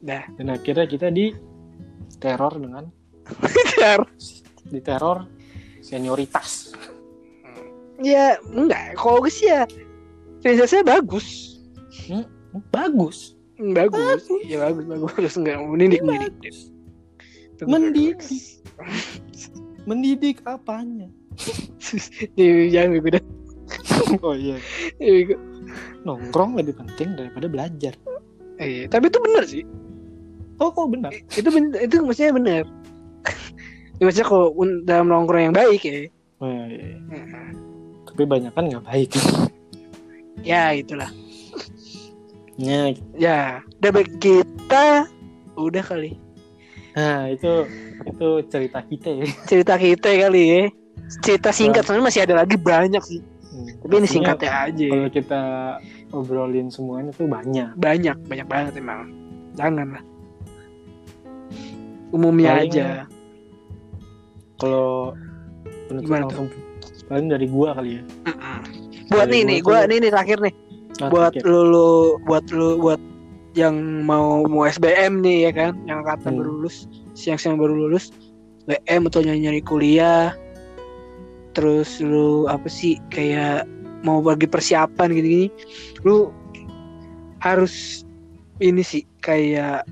Dah. 0.00 0.24
dan 0.36 0.46
akhirnya 0.50 0.86
kita 0.86 1.08
di 1.08 1.34
teror 2.16 2.54
dengan 2.54 2.86
Biar. 3.74 4.02
di 4.64 4.78
teror 4.78 5.26
senioritas 5.80 6.70
ya 7.98 8.34
enggak, 8.44 8.94
kalau 8.94 9.18
gue 9.18 9.30
sih 9.30 9.46
ya 9.46 9.62
bagus. 10.82 10.82
bagus 10.82 11.28
Hmm, 12.02 12.26
Bagus. 12.70 13.34
Ya 14.42 14.56
bagus, 14.60 14.84
bagus. 14.84 15.32
Enggak 15.34 15.56
mendidik, 15.60 16.00
mendidik. 16.02 16.54
Mendidik. 17.62 18.18
bagus. 18.18 18.58
mendidik 19.82 20.36
apanya 20.42 21.06
Ya, 22.38 22.50
jangan 22.68 22.98
gue 22.98 23.12
dah. 23.12 23.24
oh 24.20 24.34
iya 24.34 24.58
Ya, 24.96 25.34
nongkrong 26.02 26.54
lebih 26.54 26.74
penting 26.76 27.14
daripada 27.14 27.46
belajar 27.46 27.94
Iya, 28.56 28.86
tapi 28.86 29.08
itu 29.08 29.18
benar 29.18 29.42
sih. 29.44 29.62
oh 30.56 30.70
kok 30.70 30.86
benar 30.86 31.10
Itu 31.32 31.48
ben- 31.48 31.74
itu 31.74 31.98
maksudnya 31.98 32.32
benar. 32.32 32.62
ya, 33.98 34.02
maksudnya 34.02 34.28
kalau 34.28 34.46
dalam 34.82 35.06
nongkrong 35.08 35.42
yang 35.44 35.56
baik 35.56 35.82
ya. 35.82 36.06
Oh, 36.38 36.46
iya, 36.46 36.98
iya. 36.98 36.98
tapi 38.04 38.22
banyak 38.22 38.50
kan 38.50 38.66
nggak 38.66 38.84
baik 38.84 39.10
Ya, 40.42 40.70
itulah. 40.72 41.10
Ya 42.62 42.94
Ya, 43.12 43.40
udah 43.76 43.90
baik 43.90 44.10
kita 44.16 45.10
udah 45.54 45.82
kali. 45.82 46.16
nah 46.92 47.26
itu 47.26 47.66
itu 48.04 48.28
cerita 48.46 48.78
kita 48.80 49.08
ya 49.12 49.26
Cerita 49.50 49.74
kita 49.74 50.08
kali 50.08 50.42
ya. 50.44 50.62
Cerita 51.20 51.50
singkat 51.50 51.82
soalnya 51.82 52.06
masih 52.06 52.22
ada 52.22 52.38
lagi 52.38 52.54
banyak 52.54 53.02
sih. 53.02 53.20
Tapi 53.82 53.94
ini 53.94 54.06
singkatnya 54.06 54.48
aja. 54.64 54.86
kalau 54.88 55.10
kita 55.10 55.42
obrolin 56.10 56.68
semuanya 56.68 57.10
tuh 57.10 57.26
banyak 57.26 57.74
Banyak, 57.74 58.16
banyak 58.24 58.46
banget 58.46 58.72
emang. 58.76 59.10
Jangan 59.52 59.88
lah. 59.92 60.04
Umumnya 62.10 62.56
Paling- 62.56 62.70
aja. 62.70 62.86
kalau 64.56 65.12
penutup 65.86 66.06
Gimana 66.06 66.24
langsung 66.24 66.48
paling 67.04 67.26
dari 67.26 67.46
gua 67.46 67.74
kali 67.74 67.98
ya 67.98 68.02
Buat 69.10 69.26
Dari 69.26 69.32
nih 69.34 69.42
nih, 69.44 69.58
gua 69.60 69.78
nih 69.84 69.98
nih 69.98 70.10
terakhir 70.10 70.38
nih. 70.40 70.54
Nah, 71.00 71.08
buat 71.08 71.32
lu, 71.42 71.60
lu 71.72 71.88
buat 72.28 72.44
lu 72.52 72.76
buat 72.76 73.00
yang 73.52 74.04
mau 74.04 74.44
mau 74.48 74.64
SBM 74.64 75.20
nih 75.20 75.48
ya 75.48 75.52
kan, 75.52 75.72
yang 75.84 76.04
angkatan 76.04 76.36
Hmm. 76.36 76.38
baru 76.40 76.50
lulus, 76.60 76.88
siang-siang 77.12 77.60
baru 77.60 77.72
lulus, 77.86 78.12
BM 78.64 79.08
atau 79.08 79.20
nyari-nyari 79.20 79.60
kuliah, 79.60 80.32
terus 81.52 82.00
lu 82.00 82.48
apa 82.48 82.64
sih 82.68 82.96
kayak 83.12 83.68
mau 84.02 84.24
bagi 84.24 84.48
persiapan 84.48 85.12
gini-gini, 85.12 85.48
lu 86.00 86.32
harus 87.44 88.04
ini 88.58 88.80
sih 88.80 89.04
kayak 89.20 89.84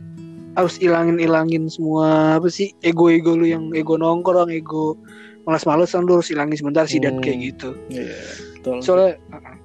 harus 0.57 0.81
ilangin-ilangin 0.81 1.69
semua 1.69 2.41
apa 2.41 2.49
sih 2.49 2.73
ego-ego 2.81 3.37
lu 3.37 3.45
yang 3.45 3.69
ego 3.77 3.95
nongkrong, 3.95 4.49
ego 4.51 4.97
malas-malesan 5.45 6.09
lu 6.09 6.17
harus 6.21 6.33
ilangin 6.33 6.57
sebentar 6.57 6.89
sih 6.89 6.97
dan 6.97 7.19
Hmm. 7.19 7.23
kayak 7.23 7.39
gitu 7.55 7.77
Iya, 7.93 8.19
betul 8.57 8.77
soalnya 8.81 9.13
uh-uh. 9.31 9.57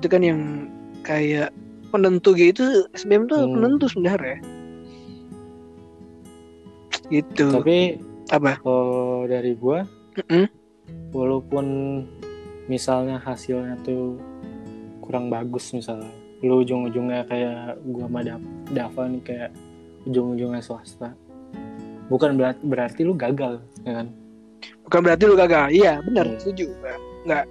Itu 0.00 0.08
kan 0.08 0.24
yang 0.24 0.40
kayak 1.04 1.52
penentu 1.92 2.32
gitu 2.32 2.88
SBM 2.96 3.28
tuh 3.28 3.44
Hmm. 3.44 3.52
penentu 3.52 3.84
sebenarnya 3.86 4.40
gitu 7.10 7.50
tapi 7.50 7.98
apa 8.30 8.56
kalau 8.62 9.26
dari 9.26 9.52
gua 9.54 9.82
Mm-mm. 10.16 10.46
walaupun 11.10 11.66
misalnya 12.64 13.18
hasilnya 13.18 13.76
tuh 13.82 14.16
kurang 15.02 15.28
bagus 15.28 15.74
misalnya 15.74 16.08
lu 16.40 16.64
ujung-ujungnya 16.64 17.26
kayak 17.26 17.76
gua 17.84 18.06
sama 18.08 18.20
Da- 18.22 18.46
Dava 18.72 19.02
nih 19.04 19.20
kayak 19.20 19.50
ujung-ujungnya 20.06 20.62
swasta 20.62 21.12
bukan 22.08 22.38
berarti, 22.38 22.62
berarti 22.64 23.00
lu 23.02 23.12
gagal 23.12 23.58
ya 23.82 24.00
kan 24.00 24.06
bukan 24.86 25.00
berarti 25.04 25.22
lu 25.26 25.36
gagal 25.36 25.66
iya 25.68 25.98
benar 26.00 26.24
Hmm. 26.24 26.38
setuju 26.38 26.70
nggak 27.26 27.44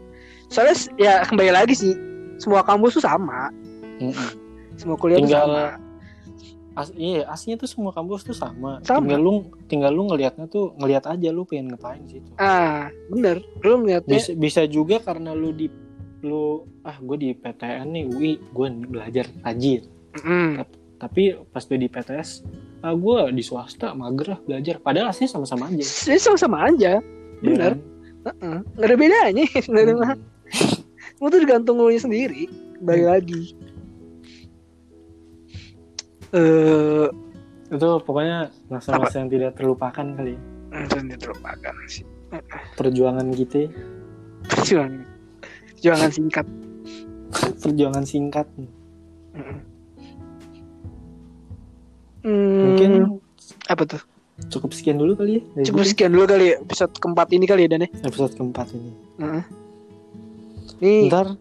soalnya 0.50 0.76
ya 0.98 1.14
kembali 1.28 1.52
lagi 1.54 1.76
sih 1.76 1.94
semua 2.39 2.63
kampus 2.63 2.97
tuh 2.97 3.04
sama 3.04 3.52
Mm-mm. 3.99 4.30
semua 4.75 4.95
kuliah 4.95 5.19
tuh 5.19 5.28
Tinggal 5.28 5.45
sama 5.45 5.63
as, 6.78 6.89
iya 6.95 7.28
aslinya 7.28 7.60
tuh 7.60 7.67
semua 7.67 7.91
kampus 7.91 8.23
tuh 8.23 8.32
sama. 8.32 8.80
Sama. 8.88 9.04
Tinggal 9.04 9.19
lu 9.19 9.34
tinggal 9.67 9.91
lu 9.91 10.08
ngelihatnya 10.08 10.47
tuh 10.47 10.71
ngelihat 10.80 11.12
aja 11.12 11.28
lu 11.28 11.43
pengen 11.43 11.75
ngapain 11.75 11.99
situ. 12.08 12.32
ah 12.39 12.88
bener 13.12 13.43
lu 13.60 13.84
ngeliatnya 13.84 14.15
Bisa, 14.15 14.32
bisa 14.32 14.62
juga 14.63 15.04
karena 15.04 15.36
lu 15.36 15.52
di 15.52 15.67
lu 16.19 16.63
ah 16.82 16.95
gue 16.95 17.17
di 17.19 17.30
PTN 17.32 17.88
nih 17.91 18.04
UI 18.08 18.32
gue 18.49 18.67
belajar 18.88 19.28
rajin 19.43 19.84
Mm, 20.10 20.65
tapi 20.97 21.38
pas 21.54 21.62
gue 21.62 21.78
di 21.78 21.86
PTS 21.86 22.30
ah 22.82 22.91
gue 22.91 23.30
di 23.30 23.43
swasta 23.43 23.93
mager 23.93 24.39
belajar 24.41 24.82
padahal 24.82 25.12
aslinya 25.12 25.32
sama-sama 25.36 25.69
aja 25.69 25.86
sama-sama 26.17 26.58
aja 26.65 27.04
Bener. 27.39 27.75
Iya 27.75 28.32
Heeh. 28.32 28.58
nggak 28.73 28.88
ada 28.88 28.95
bedanya 28.95 29.45
nggak 29.69 29.84
Semua 31.19 31.36
tuh 31.36 31.39
tergantung 31.43 31.75
lu 31.75 31.91
sendiri 31.91 32.47
balik 32.79 33.03
Hmm. 33.03 33.12
lagi. 33.12 33.41
Eh 36.32 37.08
itu 37.69 37.88
pokoknya 38.01 38.55
masa-masa 38.71 39.19
yang 39.19 39.27
tidak 39.27 39.60
terlupakan 39.60 40.15
kali. 40.15 40.39
Ya. 40.39 40.39
langsung 40.88 41.12
terlupakan 41.12 41.73
sih. 41.91 42.08
Perjuangan 42.79 43.27
kita. 43.36 43.67
Perjuangan. 44.47 45.03
Perjuangan 45.75 46.10
singkat. 46.10 46.45
Perjuangan 47.60 48.05
singkat. 48.08 48.47
Hmm, 52.19 52.55
mungkin 52.63 52.91
apa 53.67 53.84
tuh? 53.84 54.01
cukup 54.47 54.71
sekian 54.71 54.95
dulu 54.95 55.19
kali 55.19 55.43
ya 55.43 55.67
cukup 55.67 55.84
sekian 55.84 56.15
dulu 56.15 56.23
kali 56.23 56.55
ya 56.55 56.63
episode 56.63 56.95
keempat 56.95 57.27
ini 57.36 57.43
kali 57.43 57.67
ya 57.67 57.75
Dan 57.75 57.84
ya? 57.84 57.89
Episode 58.08 58.39
keempat 58.39 58.71
ini. 58.71 58.91
Heeh. 59.19 59.43
Nih 60.80 61.12
ntar 61.12 61.36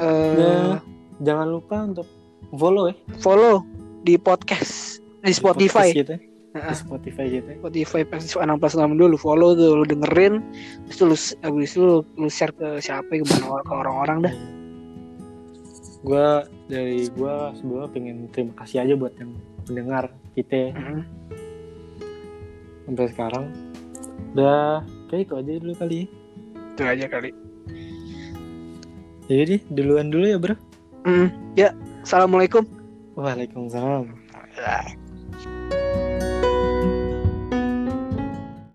eh, 0.00 0.32
ya, 0.36 0.80
jangan 1.20 1.48
lupa 1.52 1.76
untuk 1.84 2.08
follow 2.56 2.88
ya. 2.88 2.96
follow 3.20 3.60
di 4.06 4.16
podcast 4.16 5.04
di 5.20 5.32
Spotify. 5.36 5.92
podcast 5.92 6.00
kita 6.00 6.14
di 6.16 6.26
Heeh. 6.56 6.76
Spotify 6.76 7.26
kita 7.28 7.50
Spotify 7.60 8.00
Persis 8.08 8.32
6 8.32 8.48
plus 8.56 8.74
6 8.74 8.96
dulu 8.96 9.16
follow 9.20 9.52
tuh 9.52 9.76
lu 9.76 9.84
dengerin 9.84 10.40
terus 10.88 10.98
lu 11.04 11.16
habis 11.44 11.76
itu 11.76 11.84
lu, 11.84 11.96
lu 12.16 12.28
share 12.32 12.56
ke 12.56 12.80
siapa 12.80 13.12
ke 13.12 13.24
mana 13.28 13.60
ke 13.60 13.72
orang-orang 13.76 14.18
dah. 14.24 14.34
Gue 15.98 16.28
dari 16.70 17.10
gue 17.10 17.34
sebelumnya 17.58 17.88
pengen 17.92 18.16
terima 18.32 18.54
kasih 18.64 18.86
aja 18.86 18.94
buat 18.96 19.12
yang 19.20 19.36
mendengar 19.68 20.08
kita 20.32 20.72
Heeh. 20.72 21.02
sampai 22.88 23.06
sekarang. 23.12 23.44
Udah 24.32 24.80
kayak 25.12 25.28
itu 25.28 25.34
aja 25.36 25.50
dulu 25.60 25.74
kali 25.76 25.96
ya. 26.00 26.06
Itu 26.72 26.82
aja 26.88 27.06
kali 27.12 27.47
jadi 29.28 29.44
deh 29.44 29.62
duluan 29.76 30.08
dulu 30.08 30.26
ya 30.26 30.38
bro. 30.40 30.56
Hmm, 31.04 31.28
ya 31.54 31.76
assalamualaikum. 32.02 32.64
Waalaikumsalam. 33.14 34.08